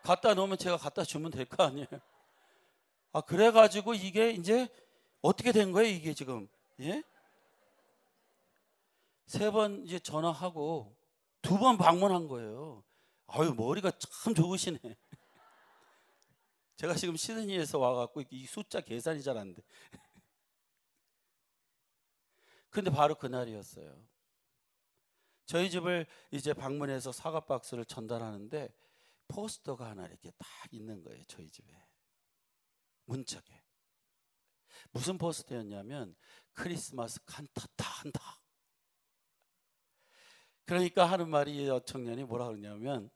갖다 0.05 0.35
놓으면 0.35 0.59
제가 0.59 0.77
갖다 0.77 1.03
주면 1.05 1.31
될 1.31 1.47
거 1.47 1.65
아니에요. 1.65 1.87
아, 3.13 3.21
그래 3.23 3.51
가지고 3.51 3.95
이게 3.95 4.31
이제 4.31 4.69
어떻게 5.23 5.53
된 5.53 5.73
거예요, 5.73 5.89
이게 5.95 6.13
지금? 6.15 6.49
예? 6.81 7.03
세 9.27 9.51
번 9.51 9.85
이제 9.87 9.99
전화하고 9.99 10.95
두 11.43 11.59
번 11.59 11.77
방문한 11.79 12.29
거예요. 12.29 12.85
아유, 13.27 13.55
머리가 13.55 13.91
참 13.99 14.35
좋으시네. 14.35 14.79
제가 16.77 16.95
지금 16.95 17.17
시드니에서 17.17 17.79
와갖고 17.79 18.23
이 18.31 18.47
숫자 18.47 18.81
계산이 18.81 19.23
잘 19.23 19.39
안 19.39 19.55
돼. 19.55 19.63
근데 22.71 22.91
바로 22.91 23.15
그날이었어요. 23.15 23.97
저희 25.47 25.71
집을 25.71 26.07
이제 26.31 26.53
방문해서 26.55 27.13
사과 27.13 27.41
박스를 27.41 27.85
전달하는데 27.85 28.73
포스터가 29.29 29.91
하나 29.91 30.07
이렇게 30.07 30.31
딱 30.39 30.49
있는 30.71 31.03
거예요. 31.03 31.23
저희 31.27 31.51
집에. 31.51 31.73
문짝에. 33.07 33.63
무슨 34.91 35.19
포스터였냐면 35.19 36.15
크리스마스 36.53 37.23
칸타타 37.25 37.85
한다. 37.85 38.41
그러니까 40.65 41.05
하는 41.05 41.29
말이 41.29 41.67
여청년이 41.69 42.25
뭐라 42.25 42.47
그러냐면 42.49 43.11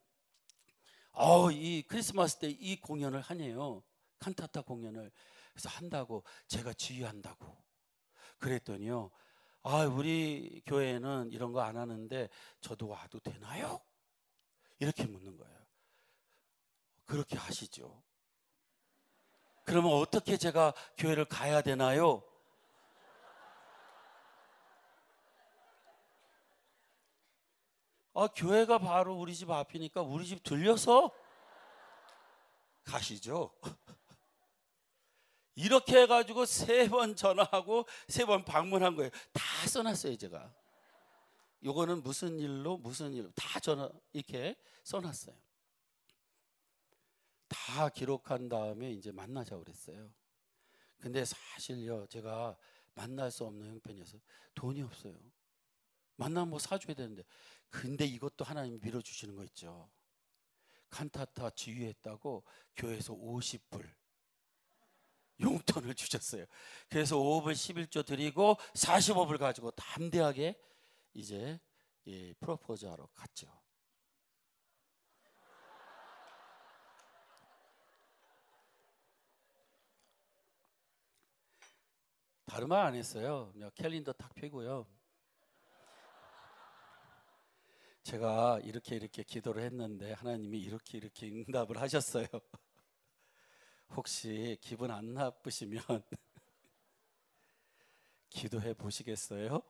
어, 1.12 1.50
이 1.50 1.82
크리스마스 1.82 2.38
때 2.38 2.48
이 2.50 2.78
공연을 2.80 3.20
하네요. 3.20 3.82
칸타타 4.18 4.62
공연을. 4.62 5.10
그래서 5.52 5.68
한다고 5.70 6.24
제가 6.46 6.72
지휘한다고. 6.74 7.56
그랬더니요. 8.38 9.10
아, 9.62 9.84
우리 9.84 10.62
교회는 10.66 11.30
이런 11.32 11.52
거 11.52 11.60
안 11.60 11.76
하는데 11.76 12.28
저도 12.60 12.88
와도 12.88 13.18
되나요? 13.20 13.80
이렇게 14.78 15.04
묻는 15.06 15.36
거예요. 15.36 15.57
그렇게 17.08 17.36
하시죠. 17.38 18.02
그러면 19.64 19.92
어떻게 19.92 20.36
제가 20.36 20.72
교회를 20.98 21.24
가야 21.24 21.62
되나요? 21.62 22.22
아, 28.14 28.26
교회가 28.34 28.78
바로 28.78 29.14
우리 29.16 29.34
집 29.34 29.50
앞이니까 29.50 30.02
우리 30.02 30.26
집 30.26 30.42
들려서 30.42 31.12
가시죠. 32.84 33.52
이렇게 35.54 36.02
해가지고 36.02 36.44
세 36.46 36.88
번 36.88 37.14
전화하고 37.16 37.86
세 38.08 38.24
번 38.26 38.44
방문한 38.44 38.96
거예요. 38.96 39.10
다 39.32 39.42
써놨어요, 39.68 40.16
제가. 40.16 40.52
요거는 41.64 42.02
무슨 42.02 42.38
일로, 42.38 42.76
무슨 42.78 43.12
일로 43.12 43.30
다 43.32 43.60
전화 43.60 43.88
이렇게 44.12 44.56
써놨어요. 44.84 45.34
다 47.48 47.88
기록한 47.88 48.48
다음에 48.48 48.92
이제 48.92 49.10
만나자고 49.12 49.64
그랬어요. 49.64 50.10
근데 50.98 51.24
사실요, 51.24 52.06
제가 52.06 52.56
만날 52.94 53.30
수 53.30 53.44
없는 53.44 53.68
형편이어서 53.68 54.18
돈이 54.54 54.82
없어요. 54.82 55.14
만나면 56.16 56.50
뭐 56.50 56.58
사줘야 56.58 56.94
되는데. 56.94 57.22
근데 57.70 58.04
이것도 58.04 58.44
하나님이 58.44 58.78
밀어주시는 58.82 59.36
거 59.36 59.44
있죠. 59.44 59.88
칸타타 60.90 61.50
지휘했다고 61.50 62.44
교회에서 62.76 63.14
50불 63.14 63.88
용돈을 65.40 65.94
주셨어요. 65.94 66.46
그래서 66.88 67.16
5불 67.16 67.52
11조 67.52 68.04
드리고 68.04 68.56
45불 68.74 69.38
가지고 69.38 69.70
담대하게 69.72 70.58
이제 71.14 71.60
예, 72.06 72.32
프로포즈 72.34 72.86
하러 72.86 73.06
갔죠. 73.14 73.46
말안 82.48 82.94
했어요. 82.94 83.50
그냥 83.52 83.70
캘린더 83.74 84.12
탁 84.14 84.34
펴고요. 84.34 84.86
제가 88.02 88.58
이렇게 88.64 88.96
이렇게 88.96 89.22
기도를 89.22 89.62
했는데 89.64 90.12
하나님이 90.12 90.58
이렇게 90.58 90.96
이렇게 90.96 91.28
응답을 91.28 91.78
하셨어요. 91.78 92.26
혹시 93.90 94.56
기분 94.62 94.90
안 94.90 95.12
나쁘시면 95.12 95.82
기도해 98.30 98.72
보시겠어요? 98.74 99.60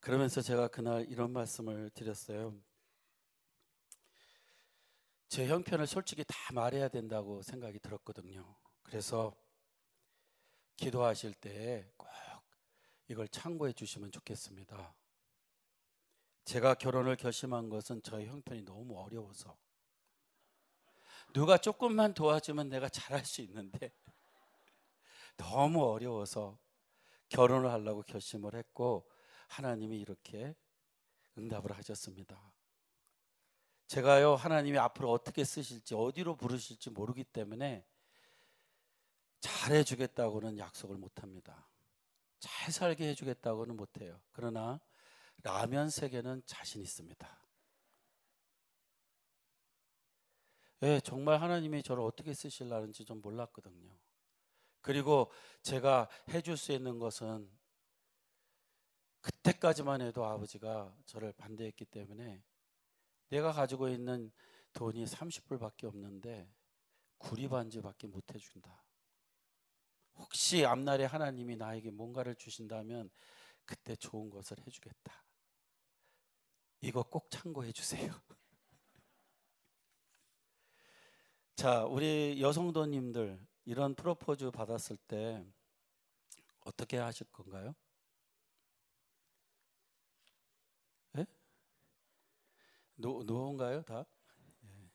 그러면서 0.00 0.40
제가 0.40 0.68
그날 0.68 1.06
이런 1.08 1.32
말씀을 1.32 1.90
드렸어요. 1.90 2.56
제 5.28 5.46
형편을 5.46 5.86
솔직히 5.86 6.24
다 6.24 6.34
말해야 6.52 6.88
된다고 6.88 7.42
생각이 7.42 7.78
들었거든요. 7.80 8.56
그래서 8.82 9.34
기도하실 10.76 11.34
때 11.34 11.92
꼭 11.96 12.08
이걸 13.08 13.26
참고해 13.28 13.72
주시면 13.72 14.12
좋겠습니다. 14.12 14.94
제가 16.44 16.74
결혼을 16.74 17.16
결심한 17.16 17.68
것은 17.68 18.02
저의 18.02 18.26
형편이 18.26 18.62
너무 18.64 18.98
어려워서 18.98 19.58
누가 21.32 21.58
조금만 21.58 22.14
도와주면 22.14 22.68
내가 22.68 22.88
잘할 22.88 23.24
수 23.24 23.40
있는데 23.42 23.92
너무 25.36 25.84
어려워서 25.90 26.58
결혼을 27.28 27.70
하려고 27.70 28.02
결심을 28.02 28.54
했고 28.54 29.10
하나님이 29.48 29.98
이렇게 30.00 30.54
응답을 31.36 31.72
하셨습니다. 31.76 32.47
제가요 33.88 34.34
하나님이 34.34 34.78
앞으로 34.78 35.10
어떻게 35.10 35.44
쓰실지 35.44 35.94
어디로 35.94 36.36
부르실지 36.36 36.90
모르기 36.90 37.24
때문에 37.24 37.86
잘해 39.40 39.82
주겠다고는 39.82 40.58
약속을 40.58 40.96
못 40.96 41.22
합니다. 41.22 41.66
잘 42.38 42.70
살게 42.70 43.08
해 43.08 43.14
주겠다고는 43.14 43.76
못 43.76 44.00
해요. 44.00 44.20
그러나 44.32 44.78
라면 45.42 45.88
세계는 45.88 46.42
자신 46.44 46.82
있습니다. 46.82 47.38
예, 50.82 51.00
정말 51.00 51.40
하나님이 51.40 51.82
저를 51.82 52.02
어떻게 52.04 52.34
쓰실라는지 52.34 53.06
좀 53.06 53.22
몰랐거든요. 53.22 53.90
그리고 54.82 55.32
제가 55.62 56.08
해줄 56.28 56.56
수 56.58 56.72
있는 56.72 56.98
것은 56.98 57.50
그때까지만 59.22 60.02
해도 60.02 60.24
아버지가 60.26 60.94
저를 61.06 61.32
반대했기 61.32 61.86
때문에 61.86 62.44
내가 63.28 63.52
가지고 63.52 63.88
있는 63.88 64.30
돈이 64.72 65.04
30불밖에 65.04 65.84
없는데 65.84 66.48
구리 67.18 67.48
반지밖에 67.48 68.06
못 68.06 68.32
해준다. 68.34 68.84
혹시 70.14 70.64
앞날에 70.64 71.04
하나님이 71.04 71.56
나에게 71.56 71.90
뭔가를 71.90 72.34
주신다면 72.36 73.10
그때 73.64 73.94
좋은 73.96 74.30
것을 74.30 74.58
해주겠다. 74.66 75.24
이거 76.80 77.02
꼭 77.02 77.30
참고해 77.30 77.72
주세요. 77.72 78.12
자, 81.56 81.84
우리 81.84 82.40
여성도님들 82.40 83.44
이런 83.64 83.94
프로포즈 83.94 84.50
받았을 84.50 84.96
때 85.08 85.44
어떻게 86.60 86.96
하실 86.98 87.26
건가요? 87.32 87.74
노, 92.98 93.22
노인가요, 93.22 93.82
다? 93.82 94.04
예. 94.64 94.90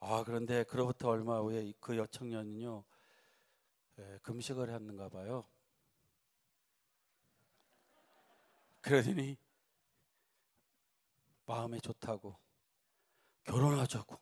아, 0.00 0.22
그런데 0.24 0.62
그로부터 0.64 1.08
얼마 1.08 1.40
후에 1.40 1.72
그 1.80 1.96
여청년은요, 1.96 2.84
예, 3.98 4.18
금식을 4.22 4.70
했는가 4.70 5.08
봐요. 5.08 5.48
그러더니 8.82 9.36
마음에 11.46 11.80
좋다고 11.80 12.38
결혼하자고 13.44 14.20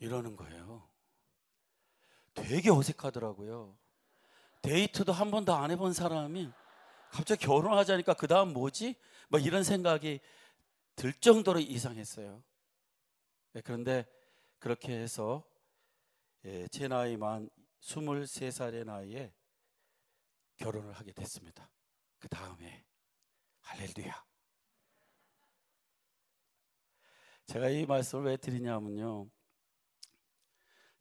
이러는 0.00 0.36
거예요. 0.36 0.90
되게 2.34 2.70
어색하더라고요. 2.70 3.78
데이트도 4.62 5.12
한 5.12 5.30
번도 5.30 5.54
안 5.54 5.70
해본 5.70 5.92
사람이 5.92 6.50
갑자기 7.10 7.46
결혼하자니까 7.46 8.14
그 8.14 8.26
다음 8.26 8.52
뭐지? 8.52 8.96
뭐 9.28 9.38
이런 9.38 9.62
생각이 9.62 10.20
들 10.94 11.12
정도로 11.12 11.60
이상했어요. 11.60 12.42
네, 13.52 13.60
그런데 13.60 14.06
그렇게 14.58 14.92
해서 14.92 15.48
예, 16.44 16.66
제 16.68 16.88
나이 16.88 17.16
만 17.16 17.48
23살의 17.80 18.84
나이에 18.84 19.32
결혼을 20.56 20.92
하게 20.92 21.12
됐습니다. 21.12 21.70
그 22.18 22.28
다음에 22.28 22.84
할렐루야. 23.60 24.24
제가 27.46 27.68
이 27.68 27.86
말씀을 27.86 28.24
왜 28.24 28.36
드리냐면요. 28.36 29.28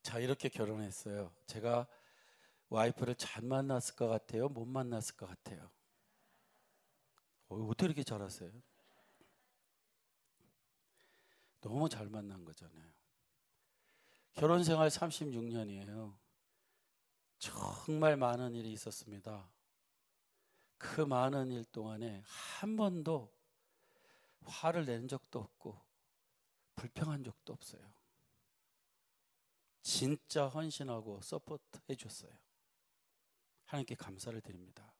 자, 0.01 0.19
이렇게 0.19 0.49
결혼했어요. 0.49 1.33
제가 1.45 1.87
와이프를 2.69 3.15
잘 3.15 3.43
만났을 3.43 3.95
것 3.95 4.07
같아요? 4.07 4.49
못 4.49 4.65
만났을 4.65 5.15
것 5.15 5.27
같아요? 5.27 5.69
어, 7.49 7.55
어떻게 7.67 7.85
이렇게 7.85 8.03
잘하세요? 8.03 8.51
너무 11.61 11.87
잘 11.87 12.09
만난 12.09 12.43
거잖아요. 12.43 12.91
결혼 14.33 14.63
생활 14.63 14.89
36년이에요. 14.89 16.15
정말 17.37 18.17
많은 18.17 18.55
일이 18.55 18.71
있었습니다. 18.73 19.49
그 20.77 21.01
많은 21.01 21.51
일 21.51 21.63
동안에 21.65 22.23
한 22.25 22.75
번도 22.75 23.31
화를 24.45 24.85
낸 24.85 25.07
적도 25.07 25.39
없고 25.39 25.79
불평한 26.75 27.23
적도 27.23 27.53
없어요. 27.53 27.81
진짜 29.81 30.47
헌신하고 30.47 31.21
support 31.21 31.79
해줬어요. 31.89 32.31
하나님께 33.65 33.95
감사를 33.95 34.39
드립니다. 34.41 34.93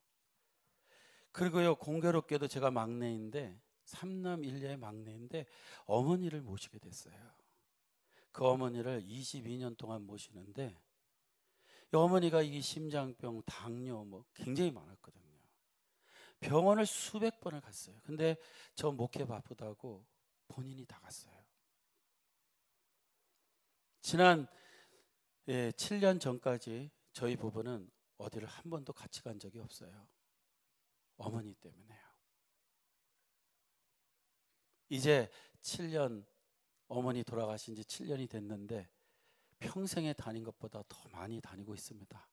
그리고요 1.32 1.76
공교롭게도 1.76 2.47
제가 2.47 2.72
막내인데 2.72 3.59
삼남 3.92 4.44
일녀의 4.46 4.78
막내인데 4.78 5.46
어머니를 5.86 6.42
모시게 6.42 6.80
됐어요. 6.80 7.14
그 8.32 8.46
어머니를 8.46 9.04
22년 9.04 9.78
동안 9.78 10.04
모시는데 10.04 10.80
어머니가 11.94 12.42
이 12.42 12.62
심장병, 12.62 13.42
당뇨 13.46 14.06
뭐 14.06 14.24
굉장히 14.34 14.72
많았거든요. 14.72 15.22
병원을 16.39 16.86
수백 16.86 17.42
번을 17.42 17.60
갔어요. 17.60 18.00
근데 18.04 18.38
저 18.76 18.92
목회 18.92 19.26
바쁘다고 19.26 20.06
본인이 20.48 20.86
다 20.86 21.00
갔어요. 21.00 21.34
지난 24.02 24.48
예, 25.50 25.72
7년 25.72 26.20
전까지 26.20 26.89
저희 27.12 27.36
부부는 27.36 27.89
어디를 28.18 28.48
한 28.48 28.70
번도 28.70 28.94
같이 28.94 29.22
간 29.22 29.38
적이 29.38 29.60
없어요. 29.60 30.08
어머니 31.18 31.54
때문에요. 31.56 32.11
이제 34.92 35.30
7년 35.62 36.26
어머니 36.89 37.24
돌아가신 37.24 37.76
지 37.76 37.82
7년이 37.84 38.30
됐는데 38.30 38.89
평생에 39.60 40.12
다닌 40.12 40.44
것보다 40.44 40.84
더 40.89 41.10
많이 41.14 41.39
다니고 41.39 41.74
있습니다. 41.74 42.30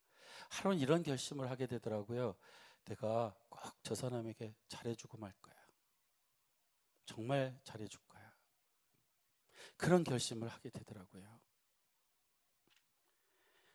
하루는 0.49 0.79
이런 0.79 1.01
결심을 1.01 1.49
하게 1.49 1.67
되더라고요. 1.67 2.35
내가 2.83 3.33
꼭 3.47 3.79
저 3.81 3.95
사람에게 3.95 4.53
잘해주고 4.67 5.17
말 5.17 5.31
거야. 5.41 5.55
정말 7.05 7.57
잘해줄 7.63 8.01
거야. 8.09 8.35
그런 9.77 10.03
결심을 10.03 10.49
하게 10.49 10.69
되더라고요. 10.69 11.39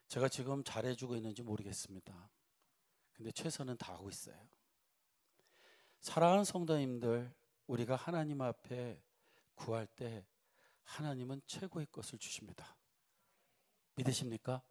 제가 0.08 0.28
지금 0.28 0.62
잘해주고 0.62 1.16
있는지 1.16 1.42
모르겠습니다. 1.42 2.30
근데 3.14 3.32
최선은 3.32 3.78
다하고 3.78 4.10
있어요. 4.10 4.36
사랑하는 6.00 6.44
성도님들, 6.44 7.34
우리가 7.66 7.96
하나님 7.96 8.42
앞에 8.42 9.00
구할 9.54 9.86
때 9.86 10.26
하나님은 10.84 11.42
최고의 11.46 11.86
것을 11.86 12.18
주십니다. 12.18 12.76
믿으십니까? 13.96 14.62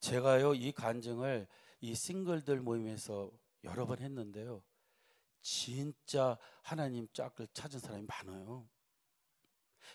제가요, 0.00 0.54
이 0.54 0.72
간증을 0.72 1.46
이 1.80 1.94
싱글들 1.94 2.60
모임에서 2.60 3.30
여러 3.64 3.86
번 3.86 4.00
했는데요. 4.00 4.62
진짜 5.40 6.38
하나님 6.62 7.06
짝을 7.12 7.46
찾은 7.52 7.78
사람이 7.78 8.06
많아요. 8.06 8.68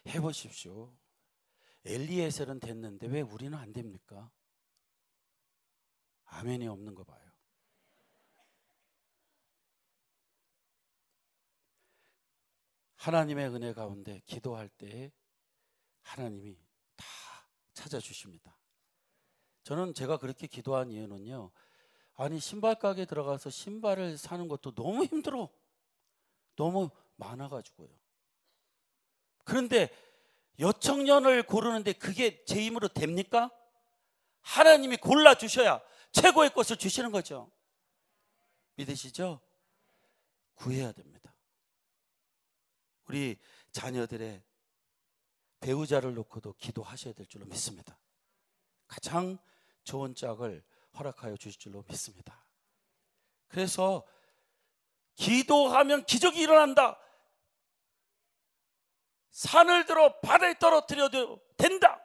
해보십시오. 0.08 0.96
엘리에셀은 1.84 2.60
됐는데 2.60 3.08
왜 3.08 3.22
우리는 3.22 3.58
안 3.58 3.74
됩니까? 3.74 4.32
아멘이 6.26 6.68
없는 6.68 6.96
거 6.96 7.04
봐요. 7.04 7.31
하나님의 13.02 13.48
은혜 13.50 13.74
가운데 13.74 14.22
기도할 14.28 14.70
때 14.70 15.12
하나님이 16.04 16.56
다 16.96 17.06
찾아주십니다. 17.74 18.56
저는 19.64 19.96
제가 19.96 20.18
그렇게 20.18 20.46
기도한 20.46 20.92
이유는요. 20.92 21.50
아니 22.14 22.40
신발 22.40 22.76
가게 22.76 23.06
들어가서 23.06 23.50
신발을 23.50 24.20
사는 24.20 24.48
것도 24.48 24.76
너무 24.76 25.04
힘들어. 25.06 25.50
너무 26.56 26.92
많아 27.16 27.50
가지고요. 27.50 27.90
그런데 29.46 29.90
여청년을 30.60 31.42
고르는데 31.44 31.94
그게 31.94 32.46
제 32.46 32.62
힘으로 32.62 32.88
됩니까? 32.88 33.50
하나님이 34.42 34.98
골라 34.98 35.34
주셔야 35.34 35.82
최고의 36.12 36.54
것을 36.54 36.78
주시는 36.78 37.12
거죠. 37.12 37.52
믿으시죠? 38.76 39.42
구해야 40.54 40.92
됩니다. 40.92 41.31
우리 43.12 43.38
자녀들의 43.74 44.42
배우자를 45.60 46.14
놓고도 46.14 46.54
기도하셔야 46.54 47.14
될 47.14 47.26
줄로 47.26 47.46
믿습니다. 47.46 48.00
가장 48.88 49.38
좋은 49.84 50.16
짝을 50.16 50.64
허락하여 50.98 51.36
주실 51.36 51.60
줄로 51.60 51.84
믿습니다. 51.90 52.46
그래서 53.50 54.08
기도하면 55.16 56.06
기적이 56.06 56.40
일어난다. 56.40 56.98
산을 59.32 59.86
들어 59.86 60.22
바다에 60.22 60.58
떨어뜨려도 60.58 61.42
된다. 61.58 62.02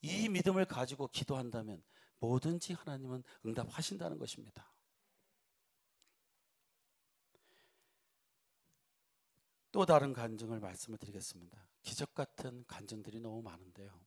이 0.00 0.28
믿음을 0.28 0.64
가지고 0.64 1.06
기도한다면 1.06 1.84
뭐든지 2.18 2.72
하나님은 2.72 3.22
응답하신다는 3.46 4.18
것입니다. 4.18 4.72
또 9.72 9.86
다른 9.86 10.12
간증을 10.12 10.60
말씀을 10.60 10.98
드리겠습니다. 10.98 11.66
기적 11.82 12.14
같은 12.14 12.64
간증들이 12.66 13.20
너무 13.20 13.42
많은데요. 13.42 13.98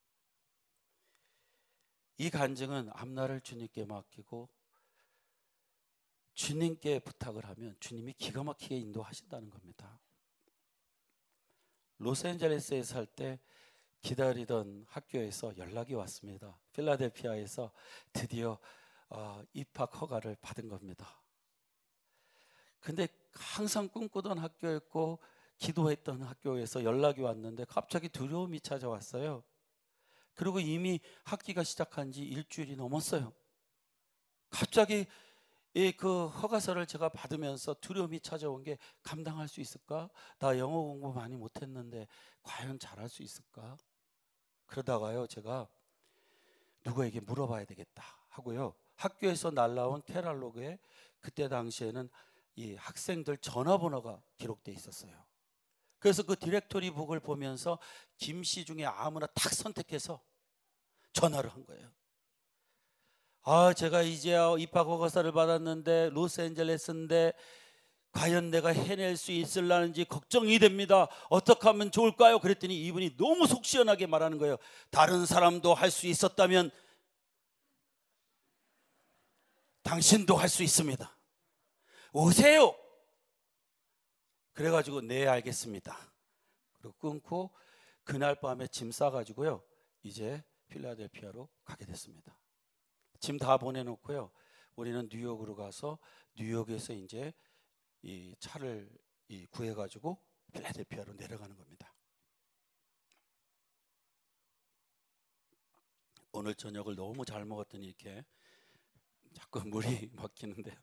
이 2.18 2.30
간증은 2.30 2.89
앞날을 2.93 3.41
주님께 3.41 3.86
맡기고 3.86 4.49
주님께 6.34 6.99
부탁을 6.99 7.45
하면 7.45 7.76
주님이 7.80 8.14
기가 8.14 8.43
막히게 8.43 8.76
인도하신다는 8.76 9.49
겁니다. 9.49 9.99
로스앤젤레스에 11.99 12.84
살 12.84 13.05
때 13.05 13.39
기다리던 14.03 14.86
학교에서 14.89 15.55
연락이 15.57 15.93
왔습니다. 15.93 16.59
필라델피아에서 16.74 17.72
드디어 18.11 18.59
어, 19.09 19.41
입학 19.53 19.99
허가를 20.01 20.36
받은 20.41 20.68
겁니다. 20.68 21.22
근데 22.82 23.07
항상 23.34 23.88
꿈꾸던 23.88 24.39
학교였고 24.39 25.20
기도했던 25.57 26.21
학교에서 26.23 26.83
연락이 26.83 27.21
왔는데 27.21 27.65
갑자기 27.65 28.09
두려움이 28.09 28.61
찾아왔어요. 28.61 29.43
그리고 30.33 30.59
이미 30.59 30.99
학기가 31.23 31.63
시작한 31.63 32.11
지 32.11 32.23
일주일이 32.23 32.75
넘었어요. 32.75 33.33
갑자기 34.49 35.05
이그 35.75 36.27
허가서를 36.27 36.85
제가 36.85 37.09
받으면서 37.09 37.73
두려움이 37.75 38.19
찾아온 38.19 38.63
게 38.63 38.77
감당할 39.01 39.47
수 39.47 39.59
있을까? 39.59 40.09
나 40.37 40.57
영어 40.59 40.81
공부 40.81 41.11
많이 41.13 41.35
못했는데 41.35 42.07
과연 42.43 42.77
잘할 42.77 43.09
수 43.09 43.23
있을까? 43.23 43.77
그러다가요 44.67 45.25
제가 45.27 45.67
누구에게 46.85 47.21
물어봐야 47.21 47.65
되겠다 47.65 48.03
하고요 48.29 48.75
학교에서 48.95 49.49
날라온 49.49 50.03
catalog에 50.03 50.77
그때 51.19 51.47
당시에는 51.47 52.09
이 52.55 52.75
학생들 52.75 53.37
전화번호가 53.37 54.21
기록돼 54.37 54.71
있었어요. 54.71 55.25
그래서 56.03 56.21
그 56.21 56.35
directory 56.38 56.91
book을 56.91 57.21
보면서 57.21 57.79
김 58.17 58.43
씨 58.43 58.65
중에 58.65 58.83
아무나 58.83 59.25
탁 59.27 59.53
선택해서 59.53 60.21
전화를 61.13 61.49
한 61.49 61.63
거예요. 61.65 61.89
아, 63.43 63.73
제가 63.73 64.01
이제 64.01 64.35
입학 64.59 64.85
허가서를 64.85 65.31
받았는데 65.31 66.09
로스앤젤레스인데 66.11 67.31
과연 68.11 68.51
내가 68.51 68.73
해낼 68.73 69.15
수 69.15 69.31
있을라는지 69.31 70.03
걱정이 70.03 70.59
됩니다. 70.59 71.07
어떻게 71.29 71.69
하면 71.69 71.89
좋을까요? 71.89 72.39
그랬더니 72.39 72.77
이분이 72.85 73.15
너무 73.15 73.47
속 73.47 73.63
시원하게 73.63 74.05
말하는 74.07 74.37
거예요. 74.39 74.57
다른 74.91 75.25
사람도 75.25 75.73
할 75.73 75.89
수 75.89 76.07
있었다면 76.07 76.69
당신도 79.83 80.35
할 80.35 80.49
수 80.49 80.63
있습니다. 80.63 81.17
오세요. 82.11 82.75
그래가지고 84.53 85.01
네 85.01 85.27
알겠습니다. 85.27 86.13
그리고 86.73 86.93
끊고 86.97 87.51
그날 88.03 88.39
밤에 88.39 88.67
짐 88.67 88.91
싸가지고요. 88.91 89.63
이제 90.03 90.43
필라델피아로 90.67 91.49
가게 91.63 91.85
됐습니다. 91.85 92.37
짐 93.19 93.37
다 93.37 93.57
보내놓고요. 93.57 94.31
우리는 94.75 95.07
뉴욕으로 95.11 95.55
가서 95.55 95.97
뉴욕에서 96.35 96.93
이제 96.93 97.33
이 98.01 98.35
차를 98.39 98.89
이 99.29 99.45
구해가지고 99.47 100.21
필라델피아로 100.53 101.13
내려가는 101.13 101.55
겁니다. 101.55 101.93
오늘 106.31 106.55
저녁을 106.55 106.95
너무 106.95 107.25
잘 107.25 107.45
먹었더니 107.45 107.85
이렇게 107.87 108.25
자꾸 109.33 109.61
물이 109.67 110.09
막히는데요. 110.13 110.75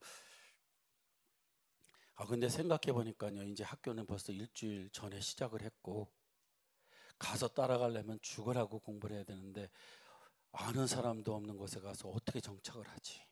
아 2.20 2.26
근데 2.26 2.50
생각해 2.50 2.92
보니까요, 2.92 3.44
이제 3.44 3.64
학교는 3.64 4.04
벌써 4.04 4.30
일주일 4.30 4.90
전에 4.90 5.22
시작을 5.22 5.62
했고 5.62 6.12
가서 7.18 7.48
따라가려면 7.48 8.18
죽으라고 8.20 8.78
공부를 8.80 9.16
해야 9.16 9.24
되는데 9.24 9.70
아는 10.52 10.86
사람도 10.86 11.34
없는 11.34 11.56
곳에 11.56 11.80
가서 11.80 12.10
어떻게 12.10 12.38
정착을 12.38 12.86
하지? 12.86 13.22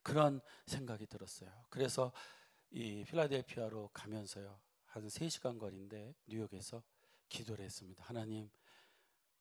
그런 0.00 0.40
생각이 0.66 1.06
들었어요. 1.06 1.50
그래서 1.68 2.12
이 2.70 3.02
필라델피아로 3.02 3.90
가면서요. 3.92 4.60
한 4.84 5.08
3시간 5.08 5.58
거리인데 5.58 6.14
뉴욕에서 6.28 6.84
기도를 7.28 7.64
했습니다. 7.64 8.04
하나님, 8.04 8.48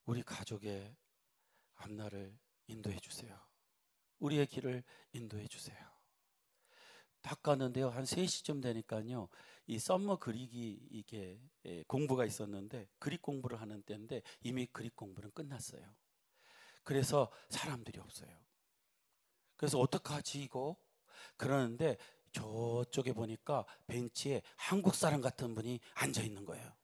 우리 0.05 0.23
가족의 0.23 0.95
앞날을 1.76 2.36
인도해 2.65 2.97
주세요. 2.97 3.39
우리의 4.17 4.47
길을 4.47 4.84
인도해 5.13 5.45
주세요. 5.47 5.95
딱 7.26 7.41
갔는데요. 7.41 7.89
한 7.89 8.03
3시쯤 8.03 8.61
되니까요. 8.61 9.30
이 9.65 9.80
summer 9.80 10.18
Greek이 10.18 10.89
이게 10.91 11.41
예, 11.65 11.84
공부가 11.88 12.23
있었는데 12.23 12.88
Greek 12.99 13.24
공부를 13.23 13.59
하는 13.59 13.82
때인데 13.82 14.21
이미 14.43 14.67
Greek 14.68 14.95
공부는 14.95 15.32
끝났어요. 15.32 15.82
그래서 16.84 17.32
사람들이 17.49 17.99
없어요. 17.99 18.30
그래서 19.55 19.80
어떡하지 19.80 20.43
이거? 20.43 20.78
그러는데 21.36 21.97
저쪽에 22.32 23.13
보니까 23.13 23.65
벤치에 23.88 24.43
한국 24.55 24.93
사람 24.93 25.19
같은 25.19 25.55
분이 25.55 25.80
앉아 25.95 26.21
있는 26.21 26.45
거예요. 26.45 26.76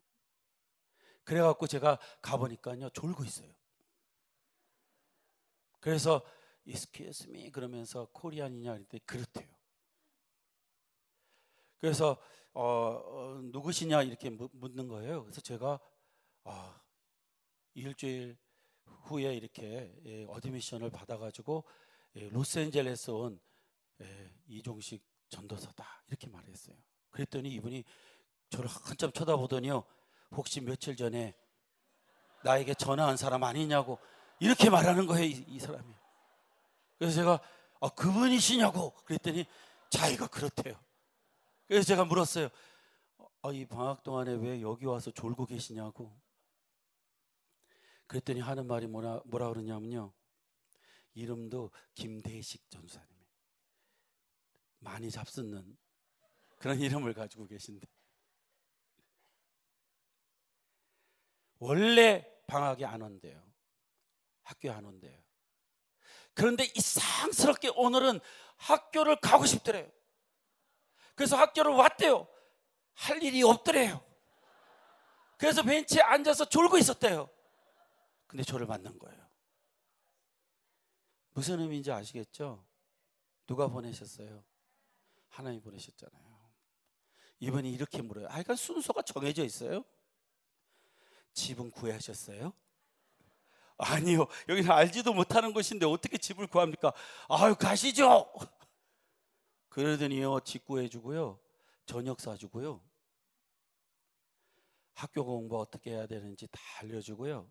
그래 1.23 1.41
갖고 1.41 1.67
제가 1.67 1.99
가 2.19 2.37
보니까요 2.37 2.89
졸고 2.89 3.25
있어요. 3.25 3.53
그래서 5.79 6.25
excuse 6.65 7.29
me 7.29 7.51
그러면서 7.51 8.07
코리안이냐 8.11 8.73
그랬더니 8.73 9.05
그렇대요. 9.05 9.60
그래서 11.81 12.15
어, 12.53 12.63
어, 12.63 13.41
누구시냐 13.43 14.03
이렇게 14.03 14.29
묻는 14.29 14.87
거예요. 14.87 15.23
그래서 15.23 15.41
제가 15.41 15.79
아, 16.43 16.81
일주일 17.73 18.37
후에 18.85 19.35
이렇게 19.35 19.93
예, 20.05 20.25
admission을 20.25 20.91
받아가지고 20.91 21.63
예, 22.17 22.29
로스앤젤레스 22.29 23.11
온 23.11 23.39
예, 24.01 24.31
이종식 24.47 25.03
전도사다 25.29 26.03
이렇게 26.07 26.27
말했어요. 26.27 26.75
그랬더니 27.09 27.49
이분이 27.49 27.83
저를 28.49 28.69
한참 28.69 29.11
쳐다보더니요. 29.11 29.83
혹시 30.31 30.61
며칠 30.61 30.95
전에 30.95 31.33
나에게 32.43 32.75
전화한 32.75 33.17
사람 33.17 33.43
아니냐고 33.43 33.97
이렇게 34.39 34.69
말하는 34.69 35.07
거예요. 35.07 35.25
이, 35.25 35.45
이 35.47 35.59
사람이. 35.59 35.93
그래서 36.99 37.15
제가 37.15 37.39
아, 37.79 37.89
그분이시냐고 37.89 38.93
그랬더니 39.05 39.45
자기가 39.89 40.27
그렇대요. 40.27 40.79
그래서 41.71 41.87
제가 41.87 42.03
물었어요. 42.03 42.49
아, 43.43 43.51
이 43.53 43.65
방학 43.65 44.03
동안에 44.03 44.33
왜 44.33 44.61
여기 44.61 44.85
와서 44.85 45.09
졸고 45.09 45.45
계시냐고. 45.45 46.19
그랬더니 48.07 48.41
하는 48.41 48.67
말이 48.67 48.87
뭐라, 48.87 49.21
뭐라 49.23 49.47
그러냐면요. 49.47 50.11
이름도 51.13 51.71
김대식 51.95 52.69
전사님. 52.69 53.07
많이 54.79 55.09
잡수는 55.09 55.77
그런 56.57 56.75
이름을 56.81 57.13
가지고 57.13 57.47
계신데. 57.47 57.87
원래 61.59 62.27
방학에 62.47 62.83
안 62.83 63.01
온대요. 63.01 63.49
학교에 64.43 64.71
안 64.71 64.83
온대요. 64.83 65.17
그런데 66.33 66.65
이상스럽게 66.75 67.69
오늘은 67.77 68.19
학교를 68.57 69.21
가고 69.21 69.45
싶더래요. 69.45 69.89
그래서 71.15 71.37
학교를 71.37 71.73
왔대요. 71.73 72.27
할 72.93 73.21
일이 73.23 73.43
없더래요. 73.43 74.03
그래서 75.37 75.63
벤치에 75.63 76.01
앉아서 76.01 76.45
졸고 76.45 76.77
있었대요. 76.77 77.29
근데 78.27 78.43
저를 78.43 78.67
만난 78.67 78.97
거예요. 78.99 79.19
무슨 81.33 81.59
의미인지 81.59 81.91
아시겠죠? 81.91 82.63
누가 83.47 83.67
보내셨어요? 83.67 84.43
하나님 85.29 85.61
보내셨잖아요. 85.61 86.41
이분이 87.39 87.71
이렇게 87.71 88.01
물어요. 88.01 88.27
아, 88.27 88.31
그러니까 88.31 88.55
순서가 88.55 89.01
정해져 89.01 89.43
있어요? 89.43 89.83
집은 91.33 91.71
구하셨어요? 91.71 92.53
아니요. 93.77 94.27
여기는 94.47 94.69
알지도 94.69 95.13
못하는 95.13 95.53
곳인데 95.53 95.87
어떻게 95.87 96.17
집을 96.17 96.47
구합니까? 96.47 96.93
아유, 97.29 97.55
가시죠. 97.55 98.31
그러더니요, 99.71 100.41
집 100.41 100.65
구해주고요, 100.65 101.39
저녁 101.85 102.19
사주고요, 102.19 102.81
학교 104.93 105.23
공부 105.25 105.59
어떻게 105.59 105.91
해야 105.91 106.05
되는지 106.05 106.47
다 106.47 106.59
알려주고요, 106.81 107.49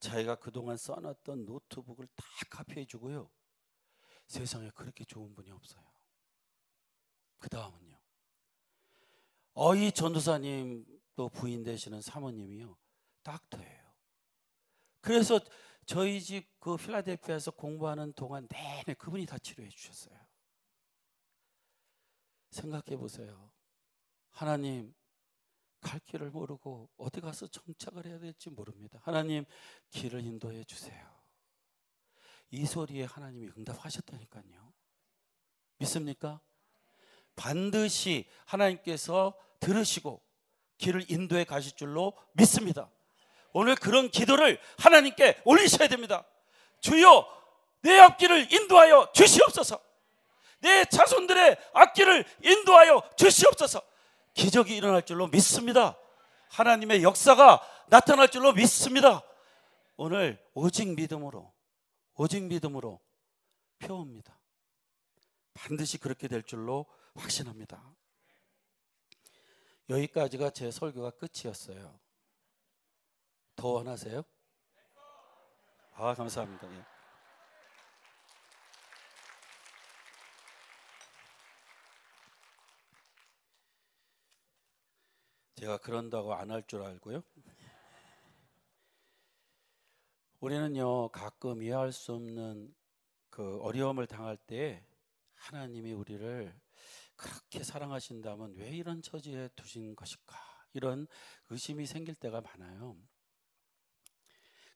자기가 0.00 0.36
그동안 0.36 0.78
써놨던 0.78 1.44
노트북을 1.44 2.08
다 2.16 2.24
카피해주고요, 2.48 3.30
세상에 4.26 4.70
그렇게 4.70 5.04
좋은 5.04 5.34
분이 5.34 5.50
없어요. 5.50 5.84
그 7.38 7.50
다음은요, 7.50 8.00
어이 9.52 9.92
전도사님 9.92 10.86
또 11.14 11.28
부인 11.28 11.62
되시는 11.62 12.00
사모님이요, 12.00 12.74
닥터예요. 13.22 13.84
그래서 15.02 15.38
저희 15.84 16.22
집 16.22 16.54
그 16.58 16.78
필라델피아에서 16.78 17.50
공부하는 17.50 18.14
동안 18.14 18.48
내내 18.48 18.94
그분이 18.94 19.26
다 19.26 19.36
치료해 19.36 19.68
주셨어요. 19.68 20.18
생각해 22.54 22.96
보세요. 22.96 23.50
하나님, 24.30 24.94
갈 25.80 26.00
길을 26.00 26.30
모르고 26.30 26.88
어디 26.96 27.20
가서 27.20 27.46
정착을 27.48 28.06
해야 28.06 28.18
될지 28.18 28.48
모릅니다. 28.48 29.00
하나님, 29.02 29.44
길을 29.90 30.24
인도해 30.24 30.64
주세요. 30.64 31.14
이 32.50 32.64
소리에 32.64 33.04
하나님이 33.04 33.50
응답하셨다니까요. 33.58 34.72
믿습니까? 35.78 36.40
반드시 37.36 38.28
하나님께서 38.46 39.36
들으시고 39.60 40.22
길을 40.78 41.10
인도해 41.10 41.44
가실 41.44 41.76
줄로 41.76 42.16
믿습니다. 42.32 42.90
오늘 43.52 43.74
그런 43.74 44.08
기도를 44.10 44.60
하나님께 44.78 45.42
올리셔야 45.44 45.88
됩니다. 45.88 46.26
주여, 46.80 47.26
내 47.82 47.98
앞길을 47.98 48.52
인도하여 48.52 49.10
주시옵소서. 49.12 49.83
내 50.64 50.86
자손들의 50.86 51.58
앞길을 51.74 52.24
인도하여 52.42 53.02
주시옵소서. 53.16 53.82
기적이 54.32 54.76
일어날 54.76 55.02
줄로 55.02 55.26
믿습니다. 55.26 55.96
하나님의 56.48 57.02
역사가 57.02 57.60
나타날 57.88 58.30
줄로 58.30 58.52
믿습니다. 58.54 59.22
오늘 59.96 60.42
오직 60.54 60.88
믿음으로, 60.88 61.52
오직 62.14 62.42
믿음으로 62.44 62.98
표합니다. 63.78 64.40
반드시 65.52 65.98
그렇게 65.98 66.28
될 66.28 66.42
줄로 66.42 66.86
확신합니다. 67.14 67.94
여기까지가 69.90 70.50
제 70.50 70.70
설교가 70.70 71.10
끝이었어요. 71.10 72.00
더 73.54 73.68
원하세요? 73.68 74.22
아, 75.96 76.14
감사합니다. 76.14 76.72
예. 76.72 76.84
제가 85.64 85.78
그런다고 85.78 86.34
안 86.34 86.50
할 86.50 86.62
줄 86.66 86.82
알고요. 86.82 87.22
우리는요 90.40 91.08
가끔 91.08 91.62
이해할 91.62 91.90
수 91.90 92.12
없는 92.12 92.74
그 93.30 93.58
어려움을 93.62 94.06
당할 94.06 94.36
때 94.36 94.84
하나님이 95.36 95.94
우리를 95.94 96.54
그렇게 97.16 97.64
사랑하신다면 97.64 98.56
왜 98.56 98.68
이런 98.76 99.00
처지에 99.00 99.48
두신 99.56 99.96
것일까 99.96 100.36
이런 100.74 101.06
의심이 101.48 101.86
생길 101.86 102.14
때가 102.14 102.42
많아요. 102.42 102.98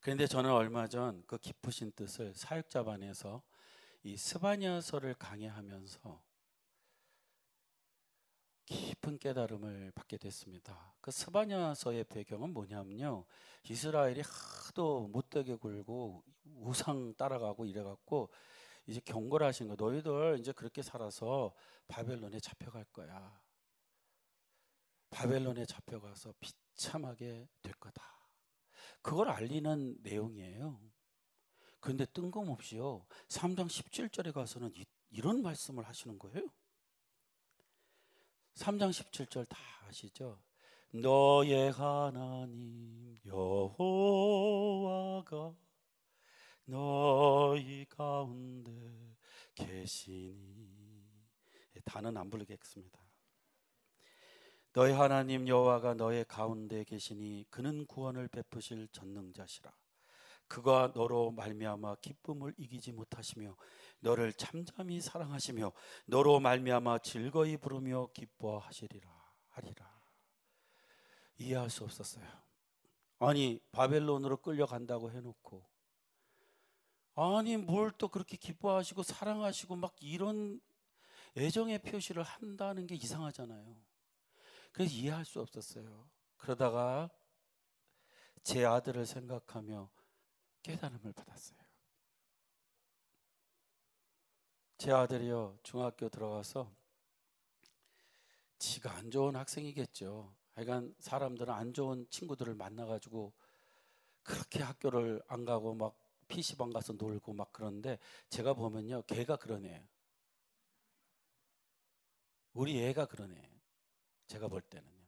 그런데 0.01 0.27
저는 0.27 0.51
얼마 0.51 0.89
전 0.89 1.23
그 1.27 1.37
깊으신 1.37 1.93
뜻을 1.93 2.33
사역자반에서 2.35 3.43
이 4.05 4.17
스바냐서를 4.17 5.13
강의하면서 5.17 6.23
깊은 8.69 9.19
깨달음을 9.19 9.93
받게 9.95 10.19
됐습니다. 10.19 10.95
그 11.01 11.11
스바냐서의 11.11 12.05
배경은 12.05 12.53
뭐냐면요. 12.53 13.25
이스라엘이 13.65 14.21
하도 14.21 15.09
못되게 15.09 15.55
굴고 15.55 16.23
우상 16.57 17.15
따라가고 17.15 17.65
이래갖고 17.65 18.29
이제 18.87 19.01
경고를 19.01 19.47
하신 19.47 19.69
거. 19.69 19.75
너희들 19.75 20.37
이제 20.39 20.53
그렇게 20.53 20.83
살아서 20.83 21.55
바벨론에 21.87 22.41
잡혀갈 22.41 22.85
거야. 22.93 23.41
바벨론에 25.09 25.65
잡혀가서 25.65 26.35
비참하게 26.39 27.49
될 27.63 27.73
거다. 27.75 28.03
그걸 29.01 29.31
알리는 29.31 29.97
내용이에요. 30.03 30.79
그런데 31.81 32.05
뜬금없이요. 32.05 33.07
3장 33.29 33.67
17절에 33.67 34.35
가서는 34.35 34.73
이, 34.75 34.85
이런 35.09 35.41
말씀을 35.41 35.85
하시는 35.85 36.19
거예요. 36.19 36.43
3장 38.59 38.91
17절 38.91 39.49
다 39.49 39.57
아시죠? 39.87 40.43
너의 40.91 41.71
하나님 41.71 43.17
여호와가 43.25 44.35
너희 46.65 47.85
가운데 47.89 48.73
계시니 49.55 50.37
단은 51.85 52.17
안 52.17 52.29
부르겠습니다. 52.31 52.99
너희 54.73 54.93
하나님 54.93 55.47
여호와가 55.47 55.95
너의 55.95 56.25
가운데 56.25 56.83
계시니 56.83 57.47
그는 57.51 57.87
구원을 57.87 58.27
베푸실 58.27 58.89
전능자시라. 58.89 59.73
그가 60.49 60.91
너로 60.95 61.31
말미암아 61.31 61.97
기쁨을 61.97 62.55
이기지 62.57 62.91
못하시며 62.93 63.55
너를 64.01 64.33
잠잠히 64.33 65.01
사랑하시며 65.01 65.73
너로 66.07 66.41
말미암아 66.41 66.99
즐거이 66.99 67.57
부르며 67.57 68.09
기뻐하시리라 68.13 69.09
하리라. 69.49 69.99
이해할 71.39 71.71
수 71.71 71.85
없었어요. 71.85 72.27
아니 73.21 73.61
바벨론으로 73.73 74.39
끌려간다고 74.39 75.11
해놓고 75.11 75.65
아니 77.15 77.57
뭘 77.57 77.93
또 77.99 78.09
그렇게 78.09 78.37
기뻐하시고 78.37 79.03
사랑하시고 79.03 79.77
막 79.77 79.97
이런 80.01 80.61
애정의 81.37 81.81
표시를 81.81 82.23
한다는 82.23 82.87
게 82.87 82.95
이상하잖아요. 82.95 83.77
그래서 84.73 84.93
이해할 84.95 85.25
수 85.25 85.41
없었어요. 85.41 86.09
그러다가 86.37 87.11
제 88.43 88.65
아들을 88.65 89.05
생각하며 89.07 89.91
깨달음을 90.63 91.13
받았어요. 91.13 91.59
제 94.79 94.93
아들이요 94.93 95.59
중학교 95.65 96.09
들어가서 96.09 96.73
지가 98.61 98.95
안 98.95 99.11
좋은 99.11 99.35
학생이겠죠. 99.35 100.33
하여간 100.55 100.95
사람들은 101.01 101.53
안 101.53 101.73
좋은 101.75 102.07
친구들을 102.11 102.55
만나가지고 102.55 103.33
그렇게 104.23 104.63
학교를 104.63 105.21
안 105.27 105.45
가고 105.45 105.75
막 105.75 105.99
PC방 106.29 106.71
가서 106.71 106.93
놀고 106.93 107.33
막 107.33 107.53
그런데 107.53 107.99
제가 108.29 108.55
보면요 108.55 109.03
걔가 109.03 109.37
애예요. 109.65 109.85
우리 112.53 112.81
애가 112.81 113.07
애예요. 113.33 113.61
제가 114.29 114.47
볼 114.47 114.61
때는요. 114.61 115.07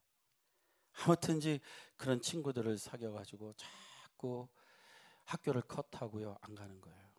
아무튼지 1.05 1.61
그런 1.97 2.21
친구들을 2.21 2.77
사귀어가지고 2.77 3.53
자꾸 3.53 4.49
학교를 5.27 5.63
cut하고요 5.63 6.39
안 6.41 6.57
가는 6.57 6.81
거예요. 6.81 7.10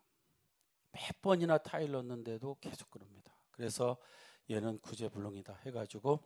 몇 0.92 1.20
번이나 1.22 1.58
타일렀는데도 1.58 2.56
계속 2.60 2.90
그럽니다. 2.90 3.32
그래서 3.50 3.96
얘는 4.50 4.78
구제불능이다 4.80 5.60
해가지고 5.64 6.20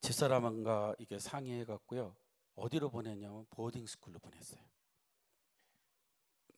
집사람과 0.00 0.96
이게 0.98 1.18
상의해갖고요 1.18 2.14
어디로 2.56 2.90
보냈냐면 2.90 3.46
boarding 3.50 3.86
school로 3.86 4.18
보냈어요. 4.18 4.60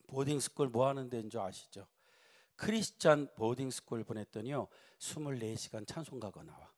boarding 0.09 0.41
school 0.41 0.69
뭐 0.69 0.89
하는 0.89 1.09
데인 1.09 1.31
줄 1.31 1.41
아시죠? 1.41 1.87
Christian 2.57 3.29
boarding 3.35 3.71
school 3.71 4.05
보냈더니요 4.05 4.69
24시간 4.99 5.87
찬송가가 5.87 6.43
나와. 6.43 6.73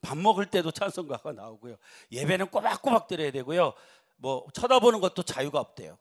밥 0.00 0.16
먹을 0.16 0.48
때도 0.48 0.70
찬송가가 0.70 1.32
나오고요. 1.32 1.76
예배는 2.12 2.50
꼬박꼬박 2.50 3.08
드려야 3.08 3.30
되고요. 3.32 3.74
뭐 4.16 4.46
쳐다보는 4.52 5.00
것도 5.00 5.22
자유가 5.22 5.60
없대요. 5.60 5.98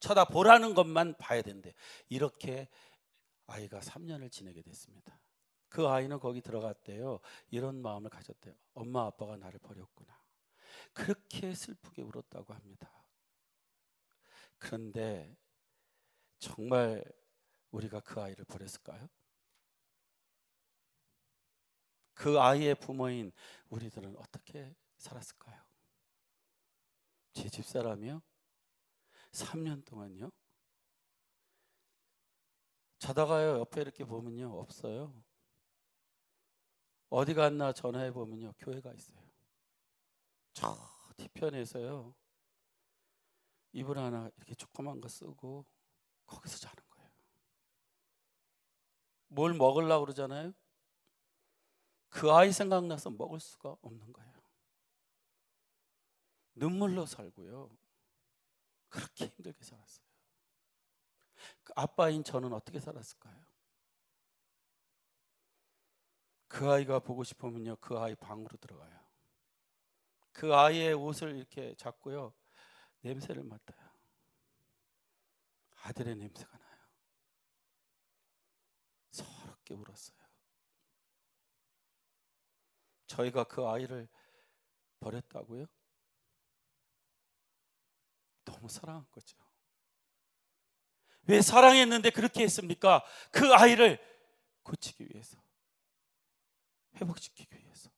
쳐다보라는 0.00 0.74
것만 0.74 1.16
봐야 1.18 1.42
된대. 1.42 1.74
이렇게 2.08 2.68
아이가 3.46 3.80
3년을 3.80 4.30
지내게 4.30 4.62
됐습니다. 4.62 5.20
그 5.68 5.88
아이는 5.88 6.18
거기 6.18 6.40
들어갔대요. 6.40 7.20
이런 7.50 7.82
마음을 7.82 8.10
가졌대요. 8.10 8.54
엄마 8.74 9.06
아빠가 9.06 9.36
나를 9.36 9.58
버렸구나. 9.60 10.16
그렇게 10.92 11.54
슬프게 11.54 12.02
울었다고 12.02 12.54
합니다. 12.54 12.90
그런데 14.58 15.36
정말 16.38 17.04
우리가 17.70 18.00
그 18.00 18.20
아이를 18.20 18.44
버렸을까요? 18.44 19.08
그 22.14 22.40
아이의 22.40 22.76
부모인 22.76 23.30
우리들은 23.68 24.16
어떻게 24.16 24.74
살았을까요? 24.96 25.62
제 27.34 27.50
집사람이요? 27.50 28.22
3년 29.32 29.84
동안요? 29.84 30.30
자다가요 32.98 33.58
옆에 33.60 33.82
이렇게 33.82 34.04
보면요 34.04 34.58
없어요. 34.58 35.12
어디 37.08 37.34
갔나 37.34 37.72
전화해 37.72 38.10
보면요 38.10 38.52
교회가 38.58 38.92
있어요. 38.92 39.20
저 40.52 40.76
뒤편에서요 41.16 42.14
이불 43.72 43.98
하나 43.98 44.30
이렇게 44.36 44.54
조그만 44.54 45.00
거 45.00 45.08
쓰고 45.08 45.66
거기서 46.26 46.58
자는 46.58 46.82
거예요. 46.90 47.10
뭘 49.28 49.54
먹으려고 49.54 50.06
그러잖아요. 50.06 50.52
그 52.08 52.32
아이 52.32 52.52
생각나서 52.52 53.10
먹을 53.10 53.38
수가 53.38 53.76
없는 53.82 54.12
거예요. 54.12 54.32
눈물로 56.54 57.04
살고요. 57.04 57.68
그렇게 58.88 59.26
힘들게 59.26 59.62
살았어요. 59.62 60.06
그 61.62 61.72
아빠인 61.76 62.24
저는 62.24 62.52
어떻게 62.52 62.80
살았을까요? 62.80 63.44
그 66.48 66.70
아이가 66.70 66.98
보고 67.00 67.24
싶으면요, 67.24 67.76
그 67.76 67.98
아이 67.98 68.14
방으로 68.14 68.56
들어가요. 68.56 69.06
그 70.32 70.54
아이의 70.54 70.94
옷을 70.94 71.36
이렇게 71.36 71.74
잡고요, 71.76 72.32
냄새를 73.00 73.42
맡아요. 73.42 73.86
아들의 75.82 76.16
냄새가 76.16 76.58
나요. 76.58 76.86
서럽게 79.10 79.74
울었어요. 79.74 80.16
저희가 83.06 83.44
그 83.44 83.66
아이를 83.66 84.08
버렸다고요? 85.00 85.66
너무 88.56 88.68
사랑한 88.68 89.06
거죠. 89.10 89.36
왜 91.28 91.42
사랑했는데 91.42 92.10
그렇게 92.10 92.42
했습니까? 92.44 93.04
그 93.30 93.52
아이를 93.52 93.98
고치기 94.62 95.08
위해서, 95.12 95.38
회복시키기 96.96 97.58
위해서 97.58 97.90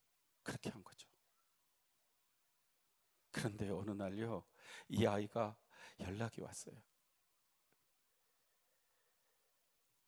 그렇게 0.42 0.70
한 0.70 0.82
거죠. 0.82 1.08
그런데 3.30 3.70
어느 3.70 3.92
날요, 3.92 4.44
이 4.88 5.06
아이가 5.06 5.56
연락이 6.00 6.40
왔어요. 6.40 6.74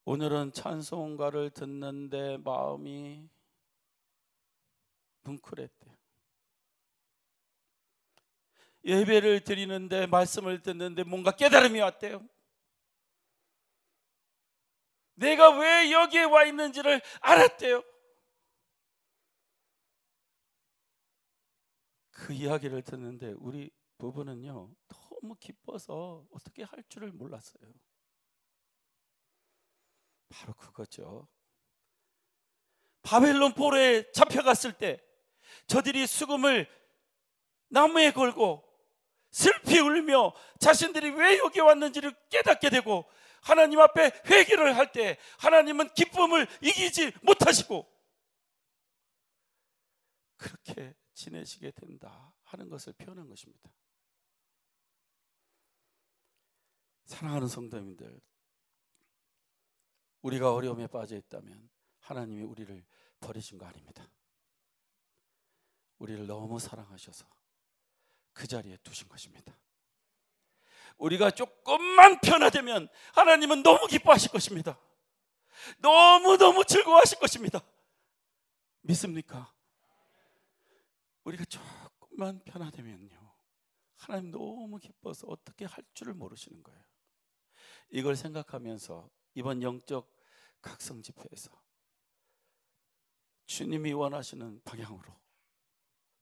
오늘은 0.04 0.52
찬송가를 0.52 1.50
듣는데 1.50 2.38
마음이 2.38 3.28
뭉클했대요. 5.22 5.99
예배를 8.84 9.44
드리는데 9.44 10.06
말씀을 10.06 10.62
듣는데 10.62 11.04
뭔가 11.04 11.30
깨달음이 11.32 11.80
왔대요. 11.80 12.26
내가 15.14 15.58
왜 15.58 15.92
여기에 15.92 16.24
와 16.24 16.44
있는지를 16.44 17.02
알았대요. 17.20 17.82
그 22.10 22.32
이야기를 22.32 22.82
듣는데 22.82 23.34
우리 23.38 23.70
부부는요 23.98 24.74
너무 24.88 25.34
기뻐서 25.38 26.26
어떻게 26.30 26.62
할 26.62 26.82
줄을 26.88 27.12
몰랐어요. 27.12 27.70
바로 30.30 30.54
그거죠. 30.54 31.28
바벨론 33.02 33.52
포로에 33.52 34.10
잡혀갔을 34.12 34.72
때 34.72 35.02
저들이 35.66 36.06
수금을 36.06 36.68
나무에 37.68 38.12
걸고 38.12 38.69
슬피 39.30 39.78
울며 39.78 40.32
자신들이 40.58 41.10
왜 41.10 41.38
여기 41.38 41.60
왔는지를 41.60 42.14
깨닫게 42.28 42.70
되고 42.70 43.04
하나님 43.42 43.80
앞에 43.80 44.10
회개를 44.26 44.76
할 44.76 44.92
때 44.92 45.18
하나님은 45.38 45.94
기쁨을 45.94 46.46
이기지 46.62 47.12
못하시고 47.22 47.86
그렇게 50.36 50.94
지내시게 51.14 51.70
된다 51.72 52.34
하는 52.44 52.68
것을 52.68 52.92
표현한 52.94 53.28
것입니다. 53.28 53.70
사랑하는 57.04 57.48
성도님들, 57.48 58.20
우리가 60.22 60.54
어려움에 60.54 60.86
빠져 60.86 61.16
있다면 61.16 61.68
하나님이 61.98 62.42
우리를 62.42 62.84
버리신 63.20 63.58
거 63.58 63.66
아닙니다. 63.66 64.08
우리를 65.98 66.26
너무 66.26 66.58
사랑하셔서 66.58 67.26
그 68.32 68.46
자리에 68.46 68.76
두신 68.82 69.08
것입니다. 69.08 69.56
우리가 70.98 71.30
조금만 71.30 72.20
변화되면 72.20 72.88
하나님은 73.14 73.62
너무 73.62 73.86
기뻐하실 73.86 74.30
것입니다. 74.30 74.78
너무너무 75.78 76.64
즐거워하실 76.64 77.18
것입니다. 77.18 77.60
믿습니까? 78.82 79.52
우리가 81.24 81.44
조금만 81.44 82.42
변화되면요. 82.44 83.18
하나님 83.96 84.30
너무 84.30 84.78
기뻐서 84.78 85.26
어떻게 85.28 85.64
할 85.64 85.84
줄을 85.92 86.14
모르시는 86.14 86.62
거예요. 86.62 86.82
이걸 87.90 88.16
생각하면서 88.16 89.10
이번 89.34 89.62
영적 89.62 90.10
각성 90.62 91.02
집회에서 91.02 91.50
주님이 93.46 93.92
원하시는 93.92 94.62
방향으로 94.64 95.20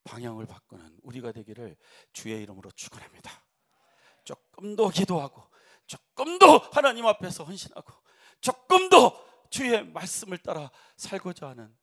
방향을 0.05 0.47
바꾸는 0.47 0.99
우리가 1.03 1.33
되기를 1.33 1.77
주의 2.13 2.43
이름으로 2.43 2.71
축원합니다. 2.73 3.31
조금 4.25 4.77
더 4.77 4.89
기도하고 4.89 5.43
조금 5.87 6.39
더 6.39 6.59
하나님 6.73 7.07
앞에서 7.07 7.45
헌신하고 7.45 7.93
조금 8.41 8.89
더 8.89 9.25
주의 9.51 9.85
말씀을 9.85 10.39
따라 10.39 10.71
살고자 10.97 11.49
하는 11.49 11.77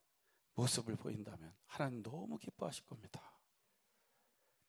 모습을 0.54 0.96
보인다면 0.96 1.54
하나님 1.66 2.04
너무 2.04 2.38
기뻐하실 2.38 2.86
겁니다. 2.86 3.22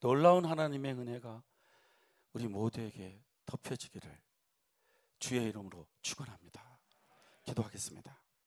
놀라운 0.01 0.44
하나님의 0.44 0.92
은혜가 0.94 1.42
우리 2.32 2.49
모두에게 2.49 3.22
덮여지기를 3.47 4.20
주의 5.18 5.44
이름으로 5.49 5.86
축원합니다. 6.03 6.80
기도하겠습니다. 7.44 8.26